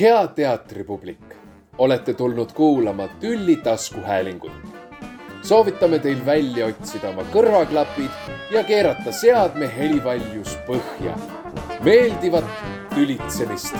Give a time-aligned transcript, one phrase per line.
[0.00, 1.34] hea teatripublik,
[1.78, 4.52] olete tulnud kuulama Tülli taskuhäälingut.
[5.42, 11.16] soovitame teil välja otsida oma kõrvaklapid ja keerata seadme helivaljus põhja.
[11.84, 12.44] meeldivat
[12.94, 13.76] tülitsemist.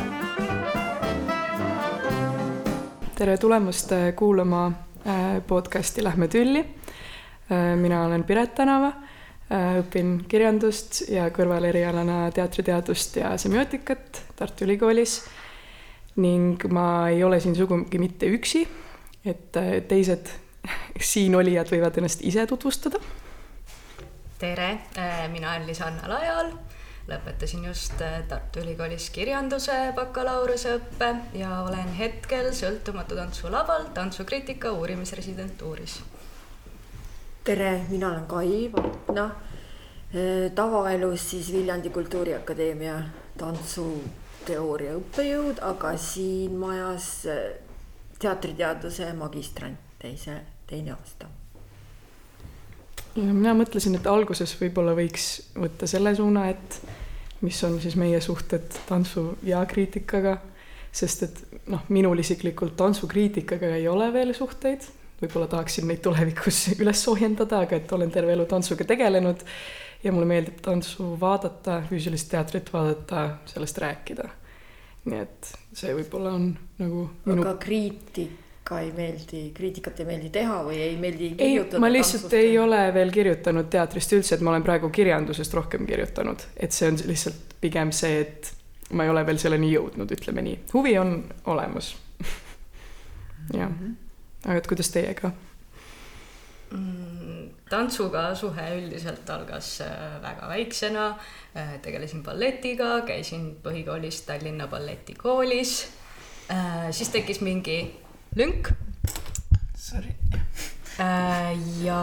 [3.15, 6.61] tere tulemast äh, kuulama äh, podcasti Lähme tülli.
[6.61, 8.93] Äh, mina olen Piret Tänava,
[9.53, 15.23] õpin kirjandust ja kõrvalerialana teatriteadust ja semiootikat Tartu Ülikoolis
[16.17, 18.67] ning ma ei ole siin sugugi mitte üksi,
[19.25, 20.29] et äh, teised
[21.13, 23.01] siinolijad võivad ennast ise tutvustada.
[24.39, 26.53] tere, äh, mina olen Lisanna Lajal,
[27.09, 36.03] lõpetasin just äh, Tartu Ülikoolis kirjanduse bakalaureuseõppe ja olen hetkel sõltumatu tantsulaval tantsukriitika uurimisresidentuuris.
[37.45, 39.31] tere, mina olen Kai Vapna,
[40.55, 42.99] tavaelus siis Viljandi Kultuuriakadeemia
[43.39, 43.87] tantsu
[44.47, 47.45] teooria õppejõud, aga siin majas äh,
[48.23, 51.29] teatriteaduse magistrant teise, teine aasta.
[53.17, 56.81] mina mõtlesin, et alguses võib-olla võiks võtta selle suuna, et
[57.43, 60.39] mis on siis meie suhted tantsu ja kriitikaga,
[60.93, 64.87] sest et noh, minul isiklikult tantsukriitikaga ei ole veel suhteid,
[65.23, 69.45] võib-olla tahaksin neid tulevikus üles soojendada, aga et olen terve elu tantsuga tegelenud
[70.05, 74.29] ja mulle meeldib tantsu vaadata, füüsilist teatrit vaadata, sellest rääkida.
[75.03, 77.43] nii et see võib-olla on nagu minu.
[77.43, 81.79] aga kriitika ei meeldi, kriitikat ei meeldi teha või ei meeldi kirjutada?
[81.79, 82.39] ei, ma lihtsalt tantsust?
[82.39, 86.91] ei ole veel kirjutanud teatrist üldse, et ma olen praegu kirjandusest rohkem kirjutanud, et see
[86.93, 88.53] on lihtsalt pigem see, et
[88.95, 91.17] ma ei ole veel selleni jõudnud, ütleme nii, huvi on
[91.51, 91.95] olemas
[93.59, 93.97] jah, mhm.
[94.45, 95.35] aga et kuidas teiega
[96.71, 97.52] mm,?
[97.73, 101.07] Tantsuga suhe üldiselt algas äh, väga väiksena.
[101.57, 105.77] Äh, tegelesin balletiga, käisin põhikoolis Tallinna balletikoolis.
[106.53, 107.79] Äh, siis tekkis mingi
[108.37, 108.73] lünk.
[109.77, 110.15] Sorry.
[111.83, 112.03] ja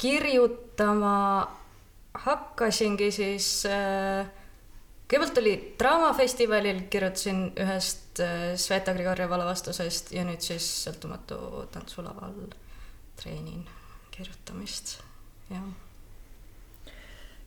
[0.00, 1.16] kirjutama
[2.24, 3.48] hakkasingi siis
[5.06, 8.22] kõigepealt oli Draamafestivalil, kirjutasin ühest
[8.60, 12.34] Sveta Grigorjeva lavastusest ja nüüd siis Sõltumatu tantsulaval
[13.20, 13.64] treenin
[14.10, 14.98] kirjutamist,
[15.50, 15.64] jah.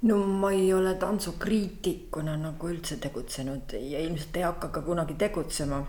[0.02, 5.82] no ma ei ole tantsukriitikuna nagu üldse tegutsenud ja ilmselt ei hakka ka kunagi tegutsema.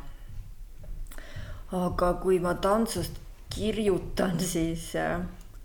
[1.75, 3.21] aga kui ma tantsust
[3.55, 5.21] kirjutan, siis äh,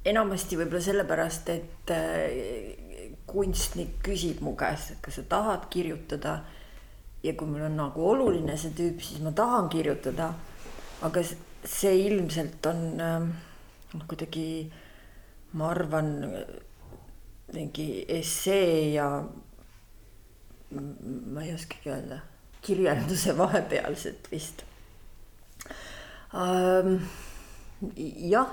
[0.05, 6.41] enamasti võib-olla sellepärast, et äh, kunstnik küsib mu käest, et kas sa tahad kirjutada.
[7.23, 10.33] ja kui mul on nagu oluline see tüüp, siis ma tahan kirjutada.
[11.01, 11.23] aga
[11.63, 13.29] see ilmselt on äh,
[13.97, 14.71] kuidagi
[15.57, 16.09] ma arvan,
[17.53, 19.07] mingi essee ja
[20.71, 22.19] ma ei oskagi öelda,
[22.61, 24.63] kirjanduse vahepealset vist
[26.37, 26.99] ähm,.
[28.29, 28.51] jah,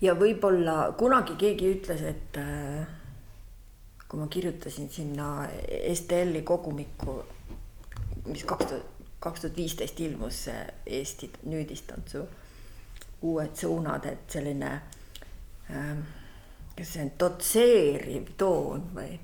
[0.00, 2.86] ja võib-olla kunagi keegi ütles, et äh,
[4.08, 5.48] kui ma kirjutasin sinna
[5.92, 7.20] STL-i kogumikku,
[8.30, 10.46] mis kaks tuhat, kaks tuhat viisteist ilmus
[10.86, 12.24] Eesti nüüdistantsu
[13.22, 14.72] uued suunad, et selline
[15.70, 15.96] äh,,
[16.76, 19.16] kas see on dotseeriv toon või.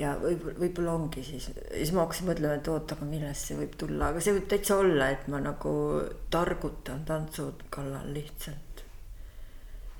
[0.00, 3.74] ja võib-olla, võib-olla ongi siis, siis ma hakkasin mõtlema, et oot, aga millest see võib
[3.80, 5.74] tulla, aga see võib täitsa olla, et ma nagu
[6.32, 8.70] targutan tantsu kallal lihtsalt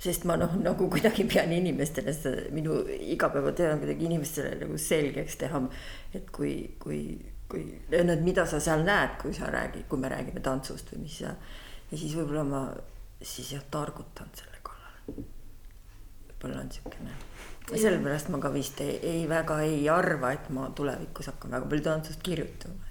[0.01, 5.37] sest ma noh, nagu kuidagi pean inimestele seda minu igapäevatöö on kuidagi inimestele nagu selgeks
[5.43, 5.61] teha.
[6.15, 10.41] et kui, kui, kui, et mida sa seal näed, kui sa räägid, kui me räägime
[10.41, 11.35] tantsust või mis sa
[11.91, 12.63] ja siis võib-olla ma
[13.23, 15.25] siis jah targutan selle kallal.
[16.29, 17.17] võib-olla on siukene,
[17.71, 21.87] sellepärast ma ka vist ei, ei väga ei arva, et ma tulevikus hakkan väga palju
[21.89, 22.87] tantsust kirjutama.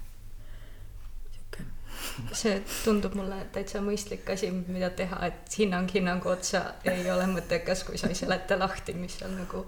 [2.32, 7.84] see tundub mulle täitsa mõistlik asi, mida teha, et hinnang hinnangu otsa ei ole mõttekas,
[7.84, 9.64] kui sa ei seleta lahti, mis seal nagu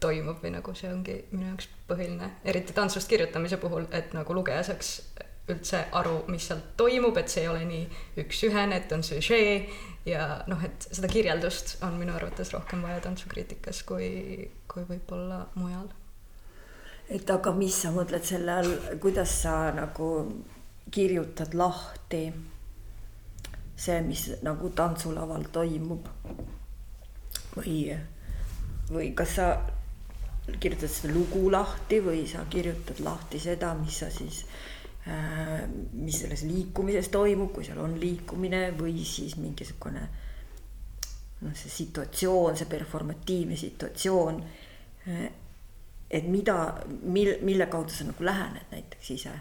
[0.00, 4.62] toimub või nagu see ongi minu jaoks põhiline, eriti tantsust kirjutamise puhul, et nagu lugeja
[4.70, 4.94] saaks
[5.52, 7.84] üldse aru, mis seal toimub, et see ei ole nii
[8.22, 9.54] üks-ühene, et on süžee
[10.08, 14.10] ja noh, et seda kirjeldust on minu arvates rohkem vaja tantsukriitikas kui,
[14.70, 15.88] kui võib-olla mujal.
[17.10, 20.08] et aga mis sa mõtled selle all, kuidas sa nagu
[20.90, 22.22] kirjutad lahti
[23.76, 26.08] see, mis nagu tantsulaval toimub?
[27.56, 27.76] või,
[28.90, 29.52] või kas sa
[30.60, 34.69] kirjutad seda lugu lahti või sa kirjutad lahti seda, mis sa siis Äh,
[35.06, 40.02] mis selles liikumises toimub, kui seal on liikumine või siis mingisugune
[41.40, 44.42] noh, see situatsioon, see performatiivne situatsioon.
[45.08, 45.22] Äh,
[46.10, 46.58] et mida,
[47.02, 49.38] mil, mille kaudu sa nagu lähened näiteks ise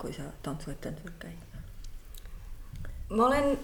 [0.00, 1.46] kui sa tantsuetendusel käid?
[3.10, 3.58] ma olen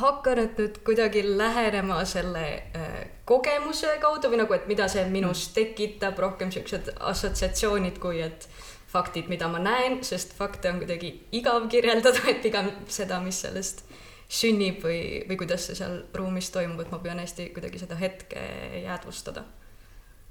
[0.00, 2.44] hakanud nüüd kuidagi lähenema selle
[2.74, 2.94] äh,
[3.28, 8.48] kogemuse kaudu või nagu, et mida see minus tekitab, rohkem siuksed assotsiatsioonid, kui et
[8.94, 13.84] faktid, mida ma näen, sest fakte on kuidagi igav kirjeldada, et pigem seda, mis sellest
[14.30, 18.40] sünnib või, või kuidas see seal ruumis toimub, et ma püüan hästi kuidagi seda hetke
[18.84, 19.44] jäädvustada.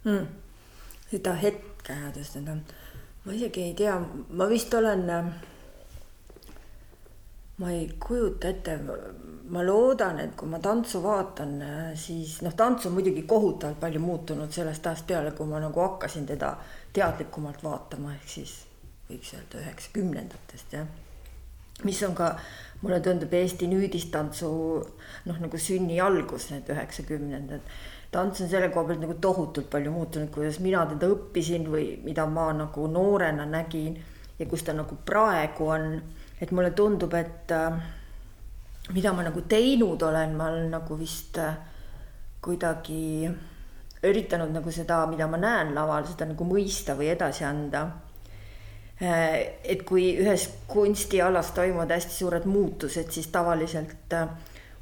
[0.04, 0.28] Mm..
[1.12, 2.58] seda hetke jäädvustada,
[3.24, 4.00] ma isegi ei tea,
[4.36, 5.34] ma vist olen äh,
[7.58, 8.80] ma ei kujuta ette,
[9.50, 11.54] ma loodan, et kui ma tantsu vaatan,
[12.00, 16.26] siis noh, tants on muidugi kohutavalt palju muutunud sellest ajast peale, kui ma nagu hakkasin
[16.26, 16.56] teda
[16.94, 18.54] teadlikumalt vaatama, ehk siis
[19.10, 20.88] võiks öelda üheksakümnendatest jah.
[21.84, 22.36] mis on ka,
[22.82, 24.50] mulle tundub Eesti nüüdistantsu
[25.26, 27.62] noh, nagu sünni algus, need üheksakümnendad.
[28.12, 32.26] tants on selle koha pealt nagu tohutult palju muutunud, kuidas mina teda õppisin või mida
[32.30, 33.98] ma nagu noorena nägin
[34.40, 36.02] ja kus ta nagu praegu on
[36.44, 37.80] et mulle tundub, et äh,
[38.94, 41.56] mida ma nagu teinud olen, ma olen nagu vist äh,
[42.44, 43.30] kuidagi
[44.10, 47.86] üritanud nagu seda, mida ma näen laval, seda nagu mõista või edasi anda.
[49.02, 54.18] Äh, et kui ühes kunstialas toimuvad hästi suured muutused, siis tavaliselt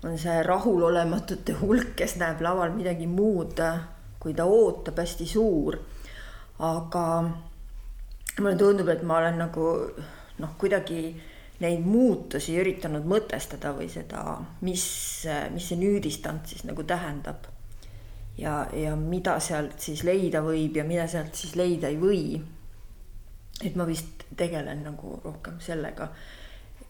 [0.04, 3.62] on see rahulolematute hulk, kes näeb laval midagi muud,
[4.22, 5.80] kui ta ootab, hästi suur.
[6.62, 7.04] aga
[8.40, 9.68] mulle tundub, et ma olen nagu
[10.42, 11.02] noh, kuidagi
[11.62, 14.84] neid muutusi üritanud mõtestada või seda, mis,
[15.54, 17.51] mis see nüüdistand siis nagu tähendab.
[18.42, 22.24] Ja, ja mida sealt siis leida võib ja mida sealt siis leida ei või.
[23.62, 26.08] et ma vist tegelen nagu rohkem sellega,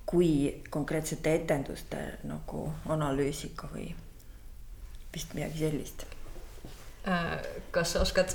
[0.07, 3.89] kui konkreetsete etenduste nagu analüüsiga või
[5.11, 6.05] vist midagi sellist.
[7.07, 7.35] Äh,
[7.71, 8.31] kas sa oskad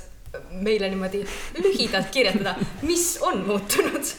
[0.51, 1.23] meile niimoodi
[1.57, 4.13] lühidalt kirjeldada, mis on muutunud?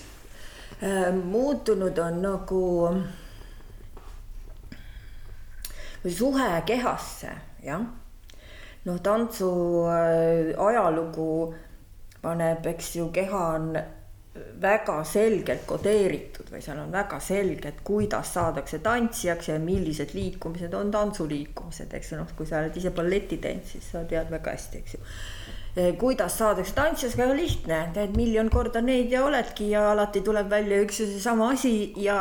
[0.83, 2.65] Äh, muutunud on nagu
[6.19, 7.31] suhe kehasse,
[7.63, 7.87] jah.
[8.87, 9.51] Noh, tantsu
[9.91, 11.55] äh, ajalugu
[12.23, 13.71] paneb, eks ju, keha on
[14.63, 20.75] väga selgelt kodeeritud või seal on väga selge, et kuidas saadakse tantsijaks ja millised liikumised
[20.79, 24.83] on tantsuliikumised, eks ju, noh, kui sa oled ise balletitants, siis sa tead väga hästi,
[24.83, 25.01] eks ju.
[25.79, 30.51] Eh, kuidas saadakse tantsijaks, väga lihtne, teed miljon korda neid ja oledki ja alati tuleb
[30.51, 32.21] välja üks ja seesama asi ja,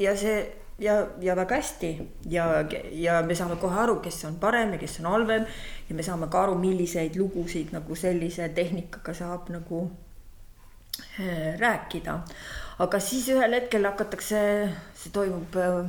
[0.00, 0.38] ja see
[0.78, 1.90] ja, ja väga hästi
[2.30, 2.46] ja,
[2.92, 5.46] ja me saame kohe aru, kes on parem ja kes on halvem.
[5.88, 9.84] ja me saame ka aru, milliseid lugusid nagu sellise tehnikaga saab nagu
[11.20, 12.18] äh, rääkida.
[12.78, 14.40] aga siis ühel hetkel hakatakse,
[14.94, 15.84] see toimub äh,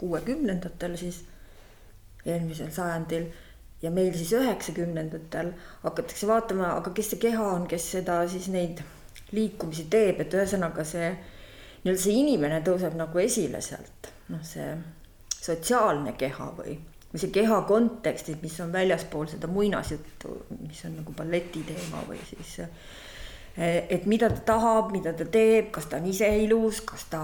[0.00, 1.24] kuuekümnendatel siis,
[2.24, 3.28] eelmisel sajandil
[3.82, 5.52] ja meil siis üheksakümnendatel
[5.82, 8.80] hakatakse vaatama, aga kes see keha on, kes seda siis neid
[9.32, 11.10] liikumisi teeb, et ühesõnaga see
[11.84, 14.70] nii-öelda see inimene tõuseb nagu esile sealt, noh, see
[15.40, 16.76] sotsiaalne keha või,
[17.10, 22.20] või see keha kontekstid, mis on väljaspool seda muinasjuttu, mis on nagu balleti teema või
[22.28, 22.58] siis
[23.60, 27.22] et mida ta tahab, mida ta teeb, kas ta on ise ilus, kas ta,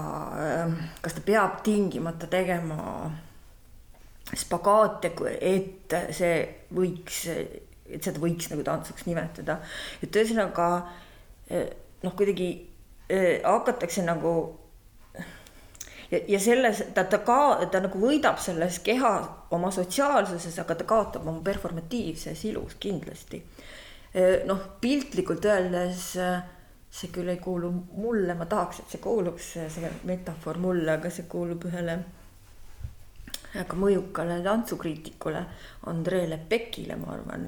[1.01, 3.07] kas ta peab tingimata tegema
[4.35, 6.33] spagaate, et see
[6.75, 7.21] võiks,
[7.87, 9.61] et seda võiks nagu tantsuks nimetada.
[10.03, 10.67] et ühesõnaga
[12.03, 12.49] noh, kuidagi
[13.07, 14.33] hakatakse nagu
[16.11, 17.39] ja, ja selles ta, ta ka,
[17.71, 19.13] ta nagu võidab selles keha
[19.55, 23.41] oma sotsiaalsuses, aga ta kaotab oma performatiivses ilus kindlasti.
[24.47, 26.13] Noh, piltlikult öeldes
[26.97, 31.27] see küll ei kuulu mulle, ma tahaks, et see kuuluks, see metafoor mulle, aga see
[31.29, 31.97] kuulub ühele
[33.53, 35.43] väga mõjukale tantsukriitikule
[35.91, 37.47] Andrei Lepekile, ma arvan,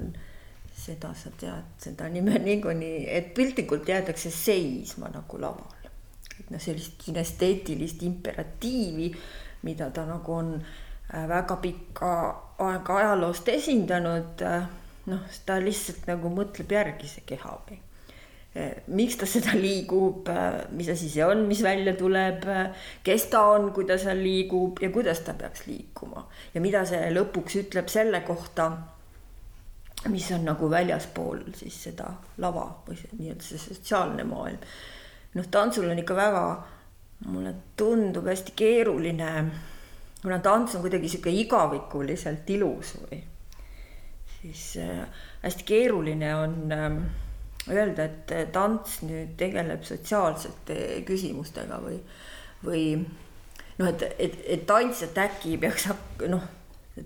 [0.76, 5.79] seda sa tead, seda nime niikuinii, et piltlikult jäädakse seisma nagu laval.
[6.40, 9.10] Et noh, sellist kinesteetilist imperatiivi,
[9.68, 12.14] mida ta nagu on äh, väga pikka
[12.64, 14.66] aega ajaloost esindanud, äh,
[15.12, 17.80] noh, ta lihtsalt nagu mõtleb järgi, see keha või
[18.50, 20.26] Eh, miks ta seda liigub,
[20.74, 22.48] mis asi see on, mis välja tuleb,
[23.06, 27.12] kes ta on, kui ta seal liigub ja kuidas ta peaks liikuma ja mida see
[27.14, 28.66] lõpuks ütleb selle kohta,
[30.10, 32.08] mis on nagu väljaspool siis seda
[32.42, 34.66] lava või nii-öelda see sotsiaalne maailm.
[35.34, 36.44] Noh, tantsul on ikka väga,
[37.28, 39.32] mulle tundub hästi keeruline,
[40.22, 43.20] kuna tants on kuidagi sihuke igavikuliselt ilus või
[44.40, 45.02] siis äh,
[45.42, 46.86] hästi keeruline on äh,
[47.68, 51.98] öelda, et tants nüüd tegeleb sotsiaalsete küsimustega või,
[52.64, 52.84] või
[53.78, 55.90] noh, et, et, et tantsijat äkki peaks
[56.32, 56.48] noh,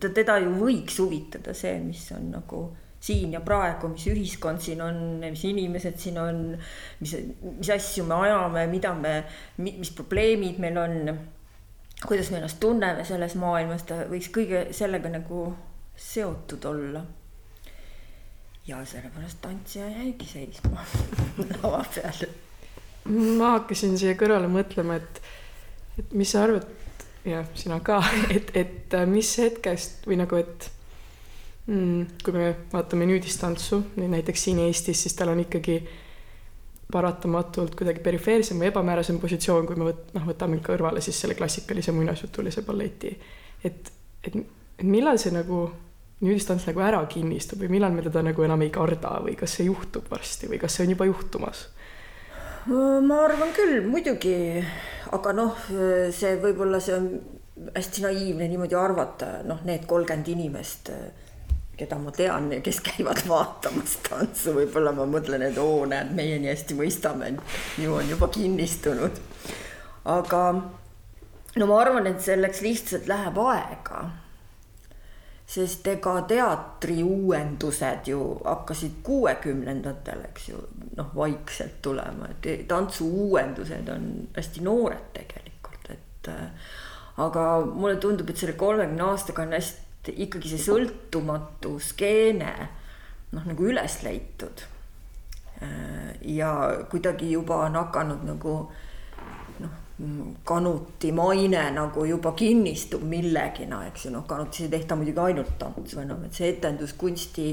[0.04, 2.64] teda ju võiks huvitada see, mis on nagu
[3.04, 6.40] siin ja praegu, mis ühiskond siin on, mis inimesed siin on,
[7.00, 9.14] mis, mis asju me ajame, mida me,
[9.60, 10.96] mis probleemid meil on,
[12.06, 15.50] kuidas me ennast tunneme selles maailmas, ta võiks kõige sellega nagu
[15.96, 17.04] seotud olla.
[18.66, 20.84] ja sellepärast tantsija jäigi seisma
[21.50, 22.24] lava peal.
[23.36, 25.20] ma hakkasin siia kõrvale mõtlema, et,
[26.00, 26.64] et mis sa arvad,
[27.28, 28.00] ja sina ka,
[28.36, 30.70] et, et mis hetkest või nagu, et
[31.66, 32.06] mm,.
[32.24, 35.78] kui me vaatame nüüdistantsu, näiteks siin Eestis, siis tal on ikkagi
[36.92, 41.94] paratamatult kuidagi perifeersem või ebamäärasem positsioon, kui me võt-, noh, võtame kõrvale siis selle klassikalise
[41.96, 43.14] muinasjutulise balleti.
[43.64, 43.90] et,
[44.24, 44.36] et,
[44.78, 45.66] et millal see nagu
[46.24, 49.66] nüüdistants nagu ära kinnistub või millal me teda nagu enam ei karda või kas see
[49.68, 51.66] juhtub varsti või kas see on juba juhtumas?
[52.64, 54.36] ma arvan küll, muidugi,
[55.12, 55.66] aga noh,
[56.16, 57.10] see võib-olla see on
[57.74, 60.88] hästi naiivne niimoodi arvata, noh, need kolmkümmend inimest
[61.76, 66.38] keda ma tean ja kes käivad vaatamas tantsu, võib-olla ma mõtlen, et oo, näed, meie
[66.42, 67.34] nii hästi mõistame,
[67.82, 69.20] ju on juba kinnistunud.
[70.04, 70.42] aga
[71.56, 74.04] no ma arvan, et selleks lihtsalt läheb aega.
[75.54, 80.62] sest ega teatri uuendused ju hakkasid kuuekümnendatel, eks ju,
[80.96, 86.30] noh, vaikselt tulema, et tantsu uuendused on hästi noored tegelikult, et
[87.20, 92.52] aga mulle tundub, et selle kolmekümne aastaga on hästi ikkagi see sõltumatu skeene
[93.34, 94.64] noh, nagu üles leitud.
[96.28, 96.50] ja
[96.90, 98.56] kuidagi juba on hakanud nagu
[99.62, 99.76] noh,
[100.44, 106.02] kanuti maine nagu juba kinnistub millegina, eks ju, noh, kanutis ei tehta muidugi ainult tantsu
[106.02, 107.46] enam, et see etenduskunsti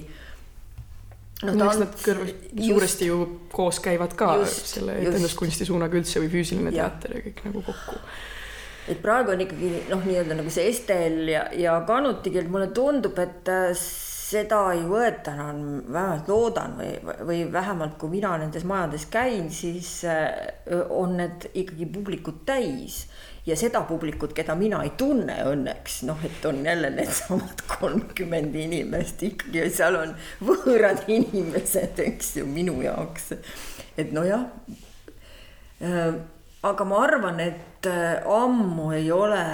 [1.45, 3.21] noh, eks nad kõrv, suuresti ju
[3.53, 8.01] koos käivad ka just, selle etenduskunsti suunaga üldse või füüsiline teater ja kõik nagu kokku
[8.89, 13.19] et praegu on ikkagi noh, nii-öelda nagu see Estel ja, ja Kanuti keel, mulle tundub,
[13.21, 13.73] et äh,
[14.31, 20.01] seda ei võeta enam, vähemalt loodan või, või vähemalt kui mina nendes majades käin, siis
[20.07, 20.31] äh,
[20.89, 23.03] on need ikkagi publikut täis
[23.45, 29.23] ja seda publikut, keda mina ei tunne õnneks, noh, et on jälle needsamad kolmkümmend inimest
[29.27, 30.13] ikkagi ja seal on
[30.45, 33.33] võõrad inimesed, eks ju, minu jaoks.
[33.97, 34.45] et nojah
[35.81, 36.21] äh,
[36.61, 39.45] aga ma arvan, et äh, ammu ei ole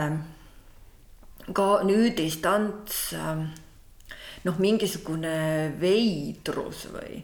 [1.56, 3.46] ka nüüdistants äh,
[4.44, 5.38] noh, mingisugune
[5.80, 7.22] veidrus või.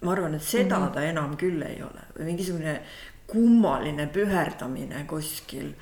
[0.00, 0.94] ma arvan, et seda mm -hmm.
[0.94, 2.80] ta enam küll ei ole või mingisugune
[3.26, 5.74] kummaline püherdamine kuskil,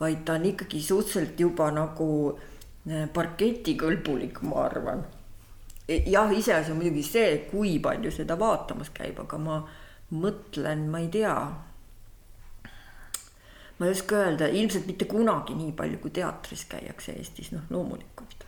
[0.00, 2.38] vaid ta on ikkagi suhteliselt juba nagu
[2.90, 5.04] äh, parketikõlbulik, ma arvan.
[5.88, 9.62] E, jah, iseasi on muidugi see, kui palju seda vaatamas käib, aga ma
[10.12, 11.36] mõtlen, ma ei tea
[13.82, 18.46] ma ei oska öelda, ilmselt mitte kunagi nii palju, kui teatris käiakse Eestis, noh loomulikult.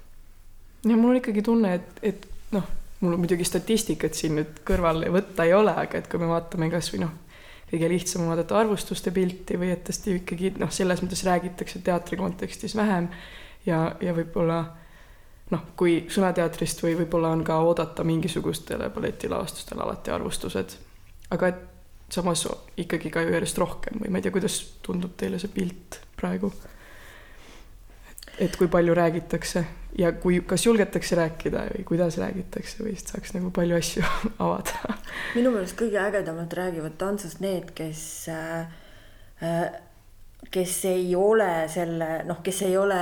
[0.87, 2.69] ja mul on ikkagi tunne, et, et noh,
[3.01, 7.03] mul muidugi statistikat siin nüüd kõrvale võtta ei ole, aga et kui me vaatame kasvõi
[7.03, 7.11] noh,
[7.73, 12.21] kõige lihtsam on vaadata arvustuste pilti või et tõesti ikkagi noh, selles mõttes räägitakse teatri
[12.21, 13.11] kontekstis vähem
[13.67, 14.63] ja, ja võib-olla
[15.51, 20.79] noh, kui sõnateatrist või võib-olla on ka oodata mingisugustele balletilavastustele alati arvustused,
[21.35, 21.63] aga et
[22.13, 22.45] samas
[22.77, 26.53] ikkagi ka ju järjest rohkem või ma ei tea, kuidas tundub teile see pilt praegu?
[28.43, 29.65] et kui palju räägitakse
[29.99, 34.03] ja kui, kas julgetakse rääkida või kuidas räägitakse või siis saaks nagu palju asju
[34.45, 34.99] avada.
[35.37, 38.73] minu meelest kõige ägedamalt räägivad tantsust need, kes äh,
[39.43, 39.69] äh,
[40.51, 43.01] kes ei ole selle noh, kes ei ole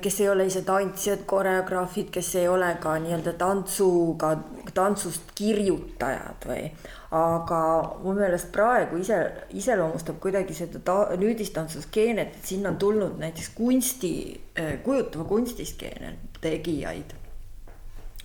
[0.00, 4.34] kes ei ole ise tantsijad, koreograafid, kes ei ole ka nii-öelda tantsuga,
[4.74, 6.66] tantsust kirjutajad või.
[7.12, 7.58] aga
[8.00, 9.18] mu meelest praegu ise
[9.52, 14.14] iseloomustab kuidagi seda ta, nüüdistantsuskeenet, et sinna on tulnud näiteks kunsti,
[14.58, 17.12] äh, kujutava kunstiskeene tegijaid,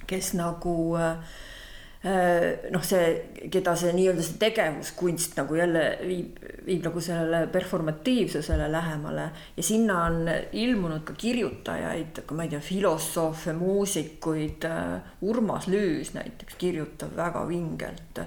[0.07, 1.46] kes nagu äh, Äh,
[2.71, 3.07] noh, see,
[3.51, 6.37] keda see nii-öelda see tegevuskunst nagu jälle viib,
[6.67, 13.55] viib nagu sellele performatiivsusele lähemale ja sinna on ilmunud ka kirjutajaid, ma ei tea, filosoofe,
[13.57, 14.67] muusikuid.
[14.69, 18.21] Äh, Urmas Lüüs näiteks kirjutab väga vingelt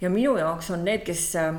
[0.00, 1.52] ja minu jaoks on need, kes äh,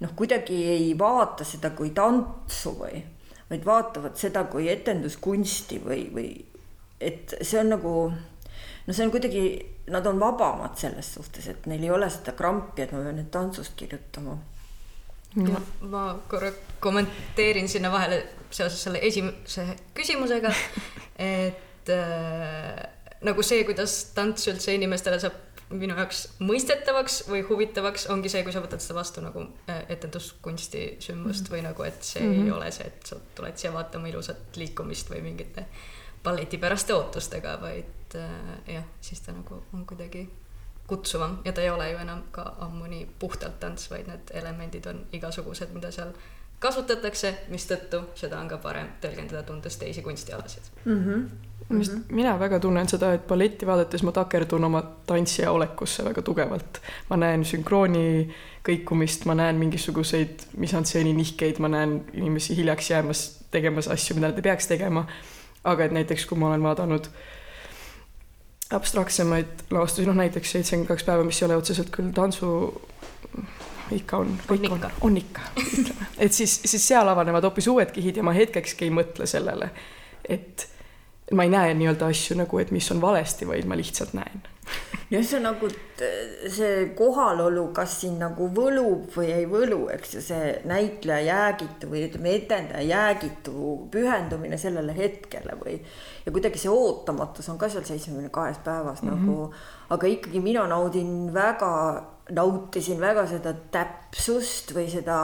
[0.00, 3.02] noh, kuidagi ei vaata seda kui tantsu või,
[3.50, 6.30] vaid vaatavad seda kui etenduskunsti või, või
[7.00, 7.94] et see on nagu
[8.86, 9.42] no see on kuidagi
[9.90, 13.30] nad on vabamad selles suhtes, et neil ei ole seda krampi, et ma pean nüüd
[13.34, 14.38] tantsust kirjutama.
[15.38, 16.50] Ma, ma korra
[16.82, 20.50] kommenteerin sinna vahele seoses selle esimese küsimusega,
[21.42, 22.80] et äh,
[23.26, 25.38] nagu see, kuidas tants üldse inimestele saab
[25.70, 30.82] minu jaoks mõistetavaks või huvitavaks, ongi see, kui sa võtad seda vastu nagu äh, etenduskunsti
[30.98, 31.54] sündmust mm -hmm.
[31.54, 32.46] või nagu, et see mm -hmm.
[32.46, 35.66] ei ole see, et sa tuled siia vaatama ilusat liikumist või mingite
[36.24, 40.28] balletipäraste ootustega, vaid et äh, jah, siis ta nagu on kuidagi
[40.90, 44.86] kutsuvam ja ta ei ole ju enam ka ammu nii puhtalt tants, vaid need elemendid
[44.90, 46.10] on igasugused, mida seal
[46.60, 50.98] kasutatakse, mistõttu seda on ka parem tõlgendada, tundes teisi kunstialasid mm.
[51.04, 51.22] -hmm.
[51.68, 52.02] Mm -hmm.
[52.10, 56.80] mina väga tunnen seda, et balletti vaadates ma takerdun oma tantsija olekusse väga tugevalt.
[57.10, 58.34] ma näen sünkrooni
[58.68, 64.36] kõikumist, ma näen mingisuguseid misantseeni nihkeid, ma näen inimesi hiljaks jäämas, tegemas asju, mida nad
[64.36, 65.06] ei peaks tegema.
[65.64, 67.06] aga et näiteks, kui ma olen vaadanud
[68.76, 72.50] abstraktsemaid lavastusi, noh näiteks seitsekümmend kaks päeva, mis ei ole otseselt küll tantsu
[73.94, 76.08] ikka on, kõik on, on ikka, ütleme.
[76.24, 79.70] et siis, siis seal avanevad hoopis uued kihid ja ma hetkekski ei mõtle sellele,
[80.28, 80.68] et
[81.34, 84.42] ma ei näe nii-öelda asju nagu, et mis on valesti, vaid ma lihtsalt näen.
[85.12, 85.68] jah, see on nagu
[86.50, 92.04] see kohalolu, kas siin nagu võlub või ei võlu, eks ju, see näitleja jäägitu või
[92.08, 95.78] ütleme, etendaja jäägitu pühendumine sellele hetkele või
[96.24, 99.26] ja kuidagi see ootamatus on ka seal seitsmekümne kahes päevas mm -hmm.
[99.26, 99.52] nagu,
[99.96, 101.72] aga ikkagi mina naudin väga,
[102.30, 105.16] nautisin väga seda täpsust või seda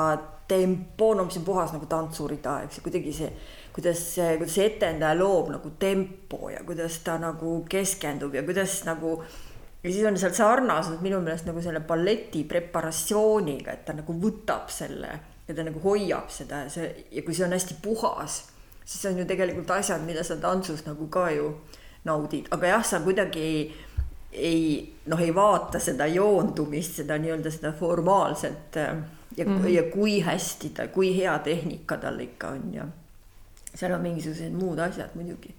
[0.48, 3.30] tempo, no mis on puhas nagu tantsurida, eks ju, kuidagi see
[3.76, 4.00] kuidas,
[4.38, 9.18] kuidas see etendaja loob nagu tempo ja kuidas ta nagu keskendub ja kuidas nagu
[9.82, 14.72] ja siis on seal sarnasus minu meelest nagu selle balleti preparatsiooniga, et ta nagu võtab
[14.72, 15.12] selle
[15.46, 18.40] ja ta nagu hoiab seda ja see ja kui see on hästi puhas,
[18.84, 21.52] siis on ju tegelikult asjad, mida sa tantsus nagu ka ju
[22.08, 23.62] naudid, aga jah, sa kuidagi ei,
[24.32, 24.66] ei
[25.10, 28.92] noh, ei vaata seda joondumist, seda nii-öelda seda formaalset ja
[29.44, 29.68] mm, -hmm.
[29.68, 32.86] ja kui hästi ta, kui hea tehnika tal ikka on ja
[33.76, 35.52] seal on mingisugused muud asjad muidugi,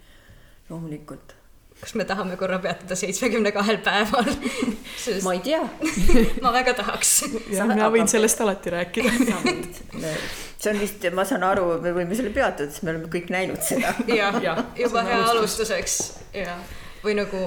[0.70, 1.36] loomulikult.
[1.78, 4.32] kas me tahame korra peatuda seitsmekümne kahel päeval?
[5.04, 5.22] Sest...
[5.24, 5.62] ma ei tea.
[6.44, 7.14] Ma väga tahaks.
[7.54, 9.14] jah, mina võin sellest alati rääkida.
[10.58, 13.62] See on vist, ma saan aru, me võime selle peatuda, sest me oleme kõik näinud
[13.62, 13.92] seda.
[14.10, 16.00] jah ja, juba hea alustuseks.
[16.34, 16.58] Ja
[17.04, 17.44] või nagu,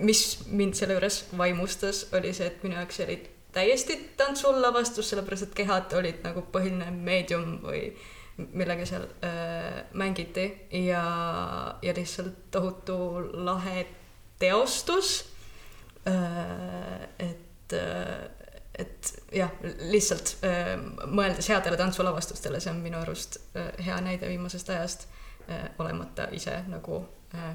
[0.00, 3.18] mis mind selle juures vaimustas, oli see, et minu jaoks oli
[3.56, 7.90] täiesti tantsulavastus, sellepärast et kehad olid nagu põhiline meedium või
[8.36, 11.04] millega seal äh, mängiti ja,
[11.82, 12.96] ja lihtsalt tohutu
[13.32, 13.86] lahe
[14.38, 15.24] teostus
[16.06, 17.08] äh,.
[17.18, 18.30] et äh,,
[18.78, 19.52] et jah,
[19.88, 20.74] lihtsalt äh,
[21.08, 25.08] mõeldes headele tantsulavastustele, see on minu arust äh, hea näide viimasest ajast
[25.78, 26.96] olemata ise nagu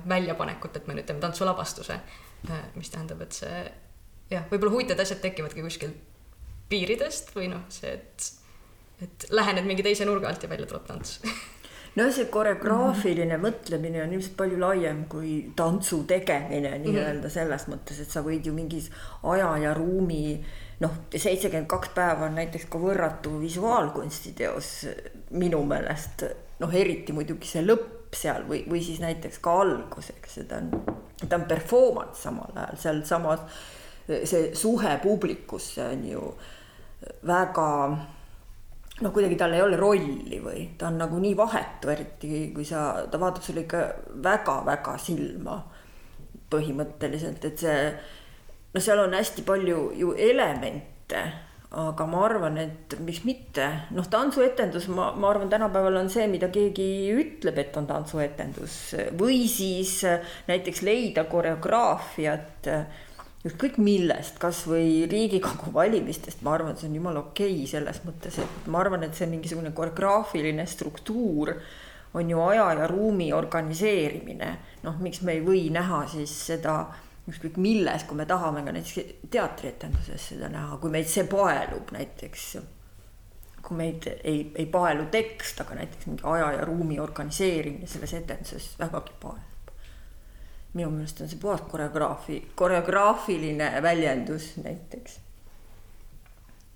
[0.08, 1.98] väljapanekut, et me nüüd teeme tantsulavastuse
[2.76, 3.58] mis tähendab, et see
[4.32, 5.92] jah, võib-olla huvitavad asjad tekivadki kuskil
[6.72, 8.30] piiridest või noh, see, et
[9.02, 11.20] et lähened mingi teise nurga alt ja välja tuleb tants
[11.96, 13.48] no see koreograafiline mm -hmm.
[13.48, 17.30] mõtlemine on ilmselt palju laiem kui tantsu tegemine nii-öelda mm -hmm.
[17.30, 18.92] selles mõttes, et sa võid ju mingis
[19.24, 20.46] aja ja ruumi
[20.80, 24.88] noh, seitsekümmend kaks päeva on näiteks ka võrratu visuaalkunsti teos
[25.30, 26.24] minu meelest
[26.60, 30.58] noh, eriti muidugi see lõpp seal või, või siis näiteks ka algus, eks see ta
[30.58, 30.72] on,
[31.30, 33.40] ta on performance samal ajal sealsamas
[34.08, 36.34] see suhe publikusse on ju
[37.28, 37.68] väga
[39.02, 43.06] noh, kuidagi tal ei ole rolli või ta on nagu nii vahetu, eriti kui sa,
[43.12, 43.84] ta vaatab sulle ikka
[44.24, 45.60] väga-väga silma
[46.52, 47.78] põhimõtteliselt, et see
[48.74, 51.22] no seal on hästi palju ju elemente,
[51.72, 56.50] aga ma arvan, et miks mitte, noh, tantsuetendus, ma, ma arvan, tänapäeval on see, mida
[56.52, 58.78] keegi ütleb, et on tantsuetendus
[59.20, 60.02] või siis
[60.50, 62.72] näiteks leida koreograafiat
[63.48, 68.68] ükskõik millest, kasvõi Riigikogu valimistest, ma arvan, see on jumala okei okay selles mõttes, et
[68.72, 71.56] ma arvan, et see mingisugune koreograafiline struktuur
[72.14, 74.58] on ju aja ja ruumi organiseerimine.
[74.84, 76.76] noh, miks me ei või näha siis seda
[77.30, 82.58] ükskõik milles, kui me tahame ka näiteks teatrietenduses seda näha, kui meid see paelub näiteks.
[83.62, 88.74] kui meid ei, ei paelu tekst, aga näiteks mingi aja ja ruumi organiseerimine selles etenduses
[88.80, 89.51] vägagi paelub
[90.74, 95.20] minu meelest on see puhas koreograafi, koreograafiline väljendus näiteks.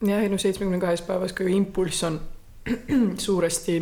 [0.08, 2.20] jah, ei no seitsmekümne kahes päevas ka ju impulss on
[3.28, 3.78] suuresti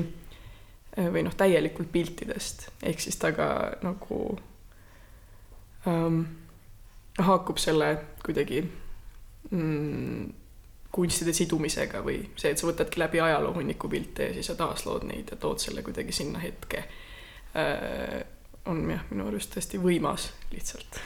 [0.97, 3.47] eh, või noh, täielikult piltidest, ehk siis ta ka
[3.81, 4.21] nagu
[5.87, 6.21] ähm,
[7.19, 7.95] haakub selle
[8.25, 8.61] kuidagi
[9.49, 10.29] mm,
[10.93, 15.07] kunstide sidumisega või see, et sa võtadki läbi ajaloo hunniku pilte ja siis sa taaslood
[15.09, 16.83] neid ja tood selle kuidagi sinna hetke
[17.57, 18.21] äh,
[18.65, 20.99] on jah, minu arust hästi võimas lihtsalt.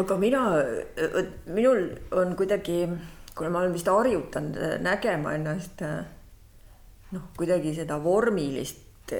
[0.00, 0.44] aga mina,
[1.50, 2.84] minul on kuidagi,
[3.36, 9.12] kuna ma olen vist harjutanud nägema ennast noh, kuidagi seda vormilist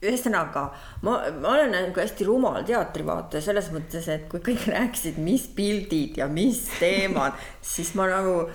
[0.00, 0.62] ühesõnaga
[1.04, 6.20] ma, ma olen nagu hästi rumal teatrivaataja selles mõttes, et kui kõik rääkisid, mis pildid
[6.22, 8.46] ja mis teemad, siis ma nagu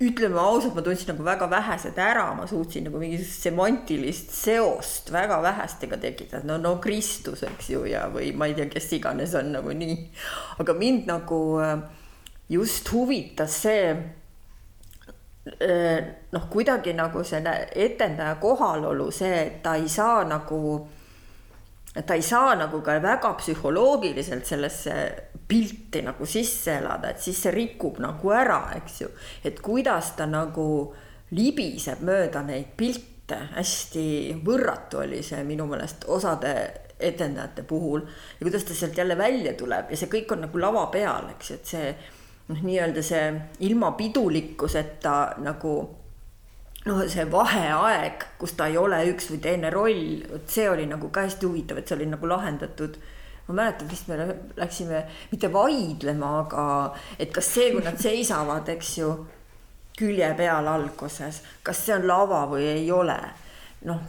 [0.00, 5.38] ütleme ausalt, ma tundsin nagu väga vähesed ära, ma suutsin nagu mingisugust semantilist seost väga
[5.44, 9.52] vähestega tekitada, no no Kristus, eks ju, ja või ma ei tea, kes iganes on
[9.56, 9.96] nagu nii.
[10.60, 11.80] aga mind nagu äh,
[12.52, 13.96] just huvitas see
[15.64, 15.98] äh,
[16.32, 20.60] noh, kuidagi nagu selle etendaja kohalolu, see, et ta ei saa nagu
[22.04, 24.92] ta ei saa nagu ka väga psühholoogiliselt sellesse
[25.48, 29.10] pilti nagu sisse elada, et siis see rikub nagu ära, eks ju.
[29.44, 30.94] et kuidas ta nagu
[31.36, 34.08] libiseb mööda neid pilte, hästi
[34.46, 36.52] võrratu oli see minu meelest osade
[36.98, 38.00] etendajate puhul.
[38.38, 41.50] ja kuidas ta sealt jälle välja tuleb ja see kõik on nagu lava peal, eks
[41.50, 41.92] et see
[42.48, 43.28] noh, nii-öelda see
[43.66, 45.76] ilma pidulikkuseta nagu
[46.86, 51.10] noh, see vaheaeg, kus ta ei ole üks või teine roll, vot see oli nagu
[51.12, 52.98] ka hästi huvitav, et see oli nagu lahendatud.
[53.48, 54.18] Ma mäletan, vist me
[54.56, 56.66] läksime mitte vaidlema, aga
[57.18, 59.10] et kas see, kui nad seisavad, eks ju,
[59.96, 63.18] külje peal alguses, kas see on lava või ei ole.
[63.86, 64.00] noh,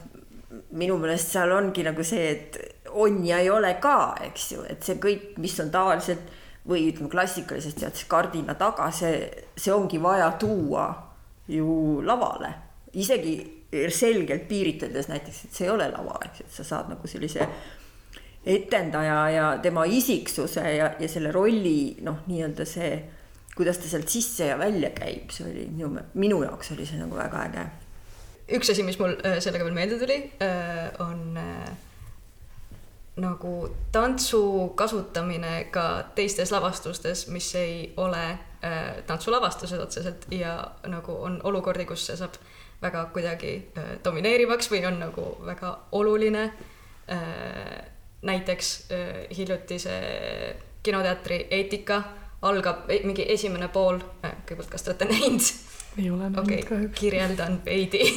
[0.80, 2.56] minu meelest seal ongi nagu see, et
[2.98, 6.32] on ja ei ole ka, eks ju, et see kõik, mis on tavaliselt
[6.68, 9.20] või ütleme klassikalisest tead kardina taga, see,
[9.56, 10.88] see ongi vaja tuua
[11.48, 12.50] ju lavale
[12.92, 17.44] isegi selgelt piiritledes näiteks, et see ei ole lava, eks, et sa saad nagu sellise
[18.48, 22.92] etendaja ja tema isiksuse ja, ja selle rolli noh, nii-öelda see,
[23.56, 27.18] kuidas ta sealt sisse ja välja käib, see oli minu, minu jaoks oli see nagu
[27.18, 27.66] väga äge.
[28.56, 31.68] üks asi, mis mul äh, sellega veel meelde tuli, äh, on äh,
[33.20, 33.52] nagu
[33.92, 34.42] tantsu
[34.78, 35.84] kasutamine ka
[36.14, 38.38] teistes lavastustes, mis ei ole
[39.06, 40.56] tantsulavastused otseselt ja
[40.90, 42.34] nagu on olukordi, kus see saab
[42.82, 43.52] väga kuidagi
[44.02, 46.48] domineerivaks või on nagu väga oluline.
[48.22, 50.00] Näiteks äh, hiljutise
[50.82, 52.02] kinoteatri eetika
[52.42, 55.50] algab mingi esimene pool äh,, kõigepealt, kas te olete näinud?
[55.98, 57.00] ei ole näinud okay, kahjuks.
[57.00, 58.02] kirjeldan veidi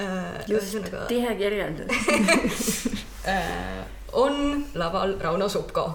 [0.00, 0.42] äh,.
[0.46, 1.04] just ühesõnaga...
[1.08, 2.66] tihe kirjeldus
[3.32, 5.86] äh, on laval Rauno Supko.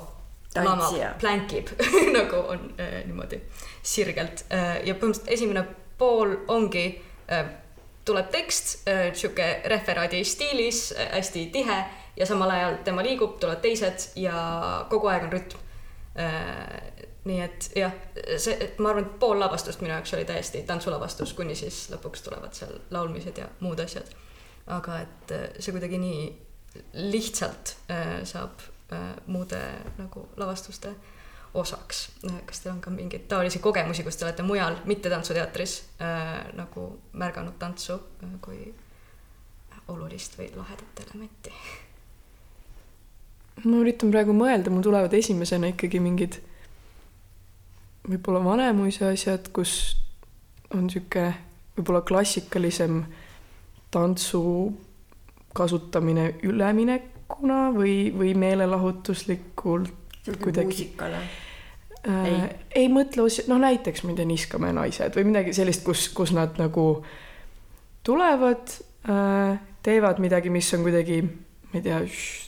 [0.56, 1.74] lamab, plänkib
[2.18, 3.42] nagu on äh, niimoodi
[3.82, 5.66] sirgelt äh, ja põhimõtteliselt esimene
[5.98, 6.86] pool ongi
[7.32, 7.46] äh,
[8.06, 11.78] tuleb tekst äh, sihuke referaadi stiilis, äh, hästi tihe
[12.18, 14.36] ja samal ajal tema liigub, tulevad teised ja
[14.90, 15.70] kogu aeg on rütm.
[16.20, 17.94] Äh, nii et jah,
[18.42, 22.26] see, et ma arvan, et pool lavastust minu jaoks oli täiesti tantsulavastus, kuni siis lõpuks
[22.26, 24.10] tulevad seal laulmised ja muud asjad.
[24.72, 26.26] aga et see kuidagi nii
[27.12, 27.76] lihtsalt
[28.26, 28.66] saab
[29.28, 29.62] muude
[29.98, 30.96] nagu lavastuste
[31.54, 32.10] osaks.
[32.46, 36.88] kas teil on ka mingeid taolisi kogemusi, kus te olete mujal, mitte tantsuteatris äh, nagu
[37.14, 37.94] märganud tantsu
[38.24, 38.74] äh, kui
[39.92, 41.54] olulist või lahedat elementi?
[43.64, 46.40] ma üritan praegu mõelda, mul tulevad esimesena ikkagi mingid
[48.08, 49.98] võib-olla Vanemuise asjad, kus
[50.76, 51.28] on sihuke
[51.78, 53.04] võib-olla klassikalisem
[53.92, 54.42] tantsu
[55.56, 59.92] kasutamine üleminekuna või, või meelelahutuslikult
[60.42, 60.68] kuidagi.
[60.70, 61.20] muusikale
[62.08, 62.26] äh,.
[62.26, 62.38] ei,
[62.84, 66.60] ei mõtle, noh näiteks ma ei tea, Niskame naised või midagi sellist, kus, kus nad
[66.62, 67.04] nagu
[68.08, 68.78] tulevad
[69.10, 71.22] äh,, teevad midagi, mis on kuidagi,
[71.72, 72.00] ma ei tea,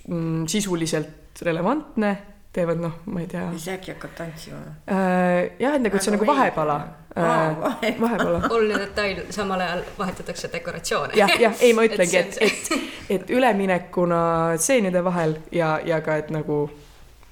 [0.07, 2.17] mm, sisuliselt relevantne,
[2.53, 3.47] teevad noh, ma ei tea.
[3.55, 5.55] siis äkki hakkab tantsima äh,?
[5.59, 6.75] jah, et nagu, et see on nagu vahepala
[7.17, 7.95] äh,.
[8.01, 8.43] vahepala.
[8.49, 11.17] oluline detail, samal ajal vahetatakse dekoratsioone.
[11.17, 12.71] jah, jah, ei, ma ütlengi, et, et,
[13.17, 14.23] et üleminekuna
[14.57, 16.65] stseenide vahel ja, ja ka, et nagu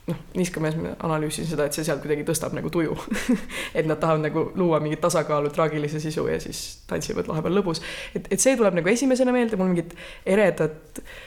[0.10, 2.96] noh, niiskamees ma analüüsin seda, et see sealt kuidagi tõstab nagu tuju
[3.78, 7.84] et nad tahavad nagu luua mingit tasakaalu, traagilise sisu ja siis tantsivad vahepeal lõbus.
[8.16, 9.94] et, et see tuleb nagu esimesena meelde, mul mingit
[10.26, 11.20] eredat äh,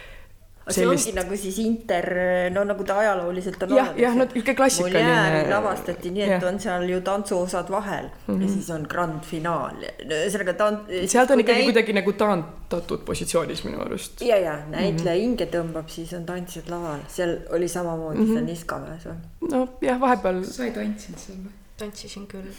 [0.72, 1.04] sellist...
[1.04, 2.06] see ongi nagu siis inter,
[2.54, 4.00] no nagu ta ajalooliselt on ja, olnud.
[4.00, 5.40] jah, no niisugune klassikaline.
[5.50, 6.48] lavastati nii, et ja.
[6.48, 8.40] on seal ju tantsuosad vahel mm -hmm.
[8.40, 8.54] ja mhm.
[8.54, 9.82] siis on grand finaal.
[10.04, 10.78] ühesõnaga ta on.
[11.06, 11.72] sealt on ikkagi näit...
[11.72, 14.22] kuidagi nagu taandatud positsioonis minu arust.
[14.22, 15.22] ja, ja näitleja mm -hmm.
[15.22, 18.34] hinge tõmbab, siis on tantsijad laval, seal oli samamoodi mm -hmm.
[18.34, 19.50] seal Niskamäes või?
[19.50, 20.44] nojah, vahepeal.
[20.44, 21.52] sa ei tantsinud seal või?
[21.76, 22.54] tantsisin küll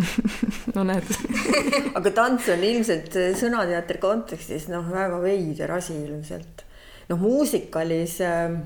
[0.74, 1.04] no näed
[1.94, 6.64] aga tants on ilmselt sõnateatri kontekstis noh, väga veider asi ilmselt
[7.08, 8.56] noh, muusikalis äh,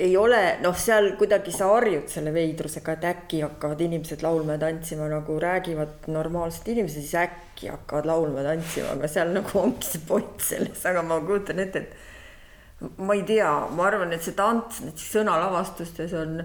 [0.00, 4.62] ei ole noh, seal kuidagi sa harjud selle veidrusega, et äkki hakkavad inimesed laulma ja
[4.64, 9.90] tantsima nagu räägivad normaalsed inimesed, siis äkki hakkavad laulma ja tantsima, aga seal nagu ongi
[9.90, 14.36] see point selles, aga ma kujutan ette, et ma ei tea, ma arvan, et see
[14.38, 16.40] tants näiteks sõnalavastustes on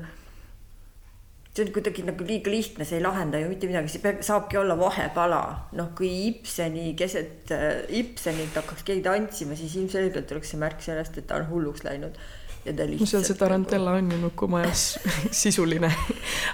[1.55, 4.57] see on kuidagi nagu liiga lihtne, see ei lahenda ju mitte midagi, see peab, saabki
[4.59, 5.41] olla vahepala.
[5.79, 11.21] noh, kui Ibseni keset äh, Ibsenit hakkaks keegi tantsima, siis ilmselgelt oleks see märk sellest,
[11.21, 12.19] et ta on hulluks läinud.
[12.65, 14.85] ja no seal see Tarantella on ju Nukumajas
[15.43, 15.91] sisuline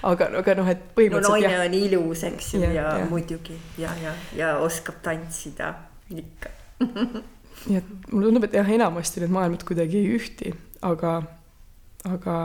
[0.03, 3.09] aga, aga noh, et no põhimõtteliselt naine jah, on ilus, eks ju, ja, ja jah.
[3.09, 5.73] muidugi ja, ja, ja oskab tantsida
[6.11, 6.51] ikka.
[6.83, 10.51] nii et mulle tundub, et jah, enamasti need maailmad kuidagi ei ühti,
[10.85, 11.21] aga,
[12.11, 12.35] aga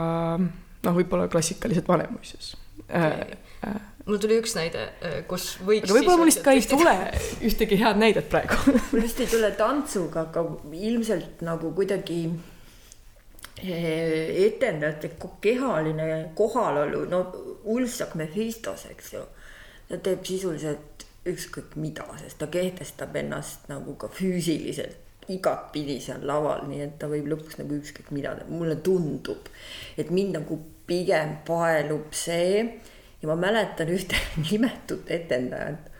[0.85, 2.55] noh, võib-olla klassikalised Vanemuises
[2.87, 3.37] äh,.
[3.65, 4.83] Äh, mul tuli üks näide,
[5.29, 6.93] kus võiks aga võib-olla mul lihtsalt ka ei tule
[7.49, 8.59] ühtegi head näidet praegu
[8.91, 10.43] mul vist ei tule tantsuga, aga
[10.77, 12.19] ilmselt nagu kuidagi
[13.63, 17.23] eh, etendajate kehaline kohalolu, no
[17.67, 19.25] Ulfsak Mephistos, eks ju.
[19.89, 26.65] ta teeb sisuliselt ükskõik mida, sest ta kehtestab ennast nagu ka füüsiliselt igatpidi seal laval,
[26.69, 29.49] nii et ta võib lõpuks nagu ükskõik mida mulle tundub,
[29.99, 32.61] et mind nagu pigem paelub see
[33.21, 35.93] ja ma mäletan ühte nimetut etendajat.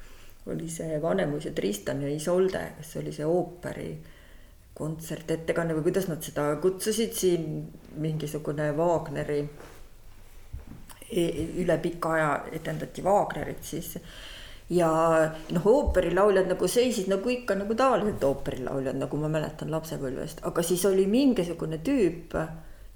[0.48, 3.90] Oli see Vanemuise Tristan ja Isolde, kes oli see ooperi
[4.78, 7.66] kontsertettekanne või kuidas nad seda kutsusid siin
[8.00, 9.42] mingisugune Wagneri
[11.10, 13.96] e- üle pika aja etendati Wagnerit siis
[14.70, 14.90] ja
[15.56, 20.84] noh, ooperilauljad nagu seisid nagu ikka nagu tavaliselt ooperilauljad, nagu ma mäletan lapsepõlvest, aga siis
[20.90, 22.36] oli mingisugune tüüp,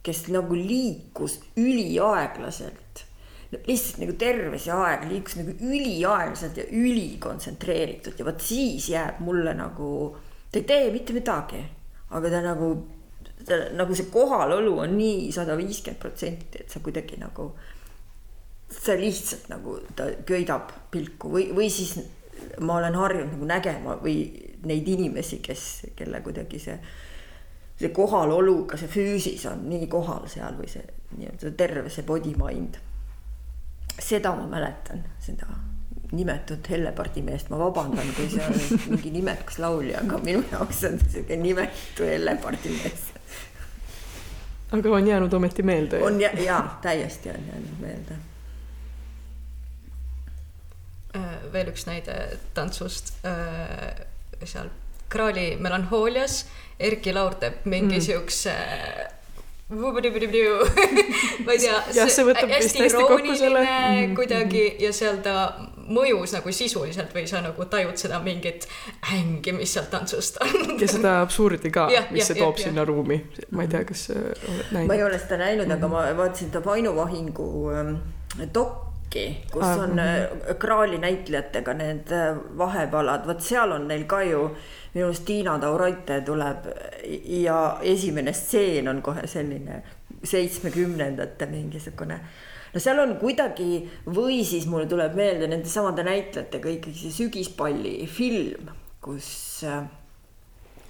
[0.04, 3.06] kes nagu liikus üliaeglaselt.
[3.52, 8.16] Lihtsalt nagu terve see aeg liikus nagu üliaeglaselt ja ülikontsentreeritud.
[8.20, 10.16] Ja vot siis jääb mulle nagu,
[10.52, 11.62] ta ei tee mitte midagi,
[12.12, 12.72] aga ta nagu,
[13.78, 17.52] nagu see kohalolu on nii sada viiskümmend protsenti, et sa kuidagi nagu,
[18.72, 21.98] sa lihtsalt nagu ta köidab pilku või, või siis
[22.60, 24.24] ma olen harjunud nagu nägema või
[24.66, 26.78] neid inimesi, kes, kelle kuidagi see
[27.82, 30.86] see kohaloluga, see füüsis on nii kohal seal või see
[31.18, 32.78] nii-öelda terve see body mind
[34.02, 35.48] seda ma mäletan, seda
[36.12, 38.58] nimetut Hellepardi meest, ma vabandan, kui see on
[38.92, 43.06] mingi nimekas laulja, aga minu jaoks on siuke nimetu Hellepardi mees.
[44.72, 46.04] aga on jäänud ometi meelde.
[46.04, 48.20] on ja, ja täiesti on jäänud meelde.
[51.16, 52.18] Äh, veel üks näide
[52.54, 54.70] tantsust seal
[55.12, 56.46] Kraali melanhoolias
[56.80, 58.06] Erki Laur teeb mingi mm.
[58.06, 58.54] siukse
[61.46, 63.62] ma ei tea, Jah, see võtab vist hästi kokku selle.
[63.64, 64.16] Mhm.
[64.18, 65.36] kuidagi ja seal ta
[65.92, 68.68] mõjus nagu sisuliselt või sa nagu tajud seda mingit
[69.16, 70.76] ängi, mis seal tantsust on.
[70.80, 72.68] ja seda absurdi ka mis jah, see toob jah.
[72.68, 73.22] sinna ruumi,
[73.56, 75.08] ma ei tea, kas oled ma ei näinud.
[75.08, 78.00] ole seda näinud, aga ma vaatasin seda Vainu Vahingu ähm,
[79.12, 84.50] dokki, kus on äh, Kraali näitlejatega need äh, vahepalad, vot seal on neil ka ju
[84.94, 86.68] minu arust Tiina Tauraite tuleb
[87.44, 89.82] ja esimene stseen on kohe selline
[90.24, 92.20] seitsmekümnendate mingisugune
[92.74, 98.06] no seal on kuidagi või siis mulle tuleb meelde nende samade näitlejatega ikkagi see sügispalli
[98.08, 98.72] film,
[99.02, 99.84] kus äh,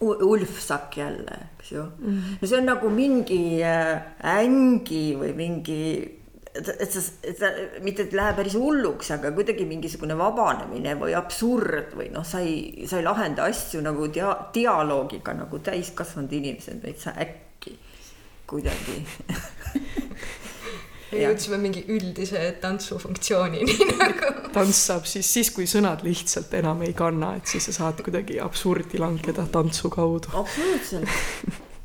[0.01, 2.07] Ulf Sakk jälle, eks ju mm.
[2.07, 2.38] -hmm.
[2.41, 6.20] no see on nagu mingi äh, ängi või mingi,
[6.55, 7.51] et sa, et sa
[7.83, 12.87] mitte et lähe päris hulluks, aga kuidagi mingisugune vabanemine või absurd või noh, sa ei,
[12.89, 17.77] sa ei lahenda asju nagu dia-, dialoogiga nagu täiskasvanud inimesed, vaid sa äkki
[18.51, 18.99] kuidagi
[21.11, 24.31] me jõudsime mingi üldise tantsufunktsioonini nagu.
[24.55, 28.39] tants saab siis, siis kui sõnad lihtsalt enam ei kanna, et siis sa saad kuidagi
[28.43, 30.31] absurdi langeda tantsu kaudu.
[30.35, 31.09] absoluutselt.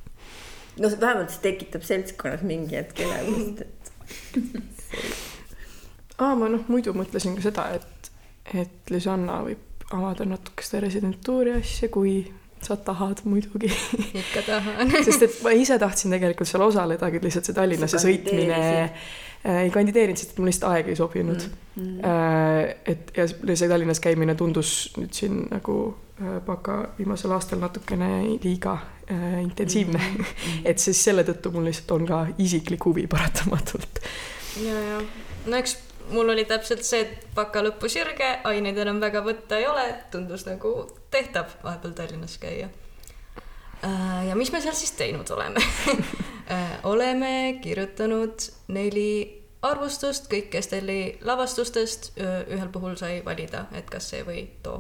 [0.83, 3.86] no vähemalt see tekitab seltskonnas mingi hetk elevust, et
[6.23, 8.11] aa, ma noh, muidu mõtlesin ka seda, et,
[8.55, 12.19] et Lisanna võib avada natuke seda residentuuri asja, kui
[12.63, 13.71] sa tahad muidugi.
[14.17, 14.91] ikka tahan.
[15.07, 19.15] sest et ma ise tahtsin tegelikult seal osaledagi, lihtsalt see Tallinnasse sõitmine kandideerisid.
[19.47, 21.63] Äh, ei kandideerinud, sest mul lihtsalt aeg ei sobinud mm..
[21.77, 22.71] Mm.
[22.89, 25.79] et ja see Tallinnas käimine tundus nüüd siin nagu
[26.21, 28.79] äh, baka viimasel aastal natukene liiga
[29.11, 30.23] äh, intensiivne mm.
[30.23, 30.63] -hmm.
[30.71, 34.01] et siis selle tõttu mul lihtsalt on ka isiklik huvi paratamatult.
[34.65, 35.03] ja, ja
[35.47, 35.79] no eks
[36.11, 40.47] mul oli täpselt see, et baka lõppu sirge, aineid enam väga võtta ei ole, tundus
[40.47, 40.75] nagu
[41.11, 42.69] tehtav vahepeal Tallinnas käia.
[44.29, 45.63] Ja mis me seal siis teinud oleme?
[46.93, 49.09] oleme kirjutanud neli
[49.67, 54.79] arvustust, kõik Estelli lavastustest, ühel puhul sai valida, et kas see või too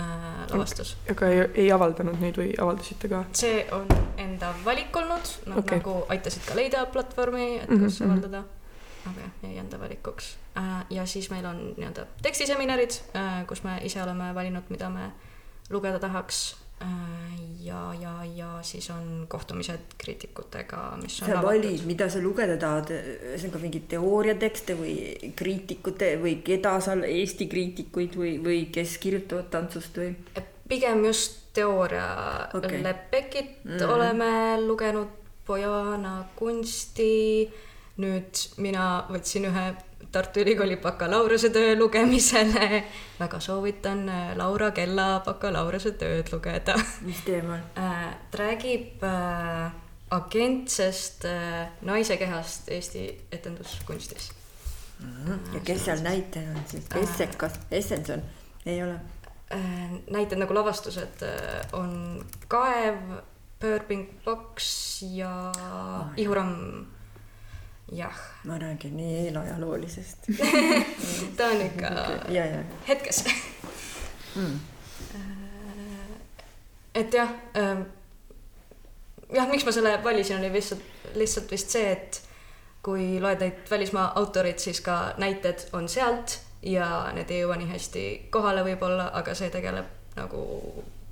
[0.00, 0.96] äh, lavastus.
[1.10, 3.22] aga ei, ei avaldanud neid või avaldasite ka?
[3.36, 3.88] see on
[4.22, 5.80] enda valik olnud, nad okay.
[5.80, 8.10] nagu aitasid ka leida platvormi, et Mhm, kus mhm.
[8.10, 8.44] avaldada.
[9.06, 10.36] aga jah, jäi enda valikuks.
[10.90, 13.00] ja siis meil on nii-öelda tekstiseminarid,
[13.46, 15.12] kus me ise oleme valinud, mida me
[15.70, 16.56] lugeda tahaks.
[17.66, 22.92] ja, ja, ja siis on kohtumised kriitikutega, mis on sa valid, mida sa lugeda tahad,
[22.94, 29.98] ühesõnaga mingeid teooriatekste või kriitikute või keda sa, Eesti kriitikuid või, või kes kirjutavad tantsust
[30.02, 30.12] või?
[30.68, 32.06] pigem just teooria
[32.54, 32.82] okay.
[32.82, 33.78] Leppekit Mhm.
[33.78, 33.88] mm.
[33.94, 35.08] oleme lugenud
[35.46, 37.50] Bojana kunsti.
[37.96, 39.62] nüüd mina võtsin ühe
[40.16, 42.84] Tartu Ülikooli bakalaureusetöö lugemisele.
[43.20, 46.74] väga soovitan äh, Laura Kella bakalaureusetööd lugeda.
[47.04, 47.60] mis teemal?
[48.30, 49.74] ta räägib äh,
[50.10, 54.32] agentsest äh, naise kehast Eesti etenduskunstis
[55.00, 55.12] mm.
[55.26, 55.54] -hmm.
[55.54, 58.22] ja kes seal näitleja on siis, Essekas, Essenson,
[58.66, 58.96] ei ole?
[60.10, 61.22] näited nagu lavastused
[61.72, 63.20] on Kaev,
[63.60, 66.86] Pöörbing Boks ja oh, Ihuramm
[67.92, 68.14] jah.
[68.44, 70.30] ma räägin nii eelajaloolisest
[71.36, 71.86] ta on ikka
[72.28, 72.62] ja, ja.
[72.88, 73.24] hetkes
[74.36, 74.60] mm..
[76.94, 77.82] et jah ähm,,
[79.32, 80.82] jah, miks ma selle valisin, oli lihtsalt,
[81.14, 82.22] lihtsalt vist see, et
[82.82, 87.70] kui loed neid välismaa autoreid, siis ka näited on sealt ja need ei jõua nii
[87.70, 90.42] hästi kohale võib-olla, aga see tegeleb nagu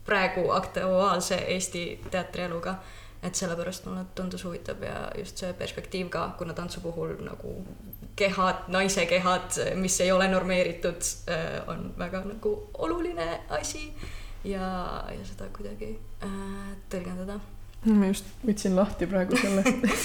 [0.05, 2.77] praegu aktuaalse Eesti teatrieluga
[3.25, 7.55] et sellepärast mulle tundus huvitav ja just see perspektiiv ka, kuna tantsu puhul nagu
[8.17, 13.89] kehad, naise kehad, mis ei ole normeeritud, äh, on väga nagu oluline asi
[14.45, 14.69] ja,
[15.11, 17.41] ja seda kuidagi äh, tõlgendada.
[17.85, 19.65] Ma just võtsin lahti praegu selle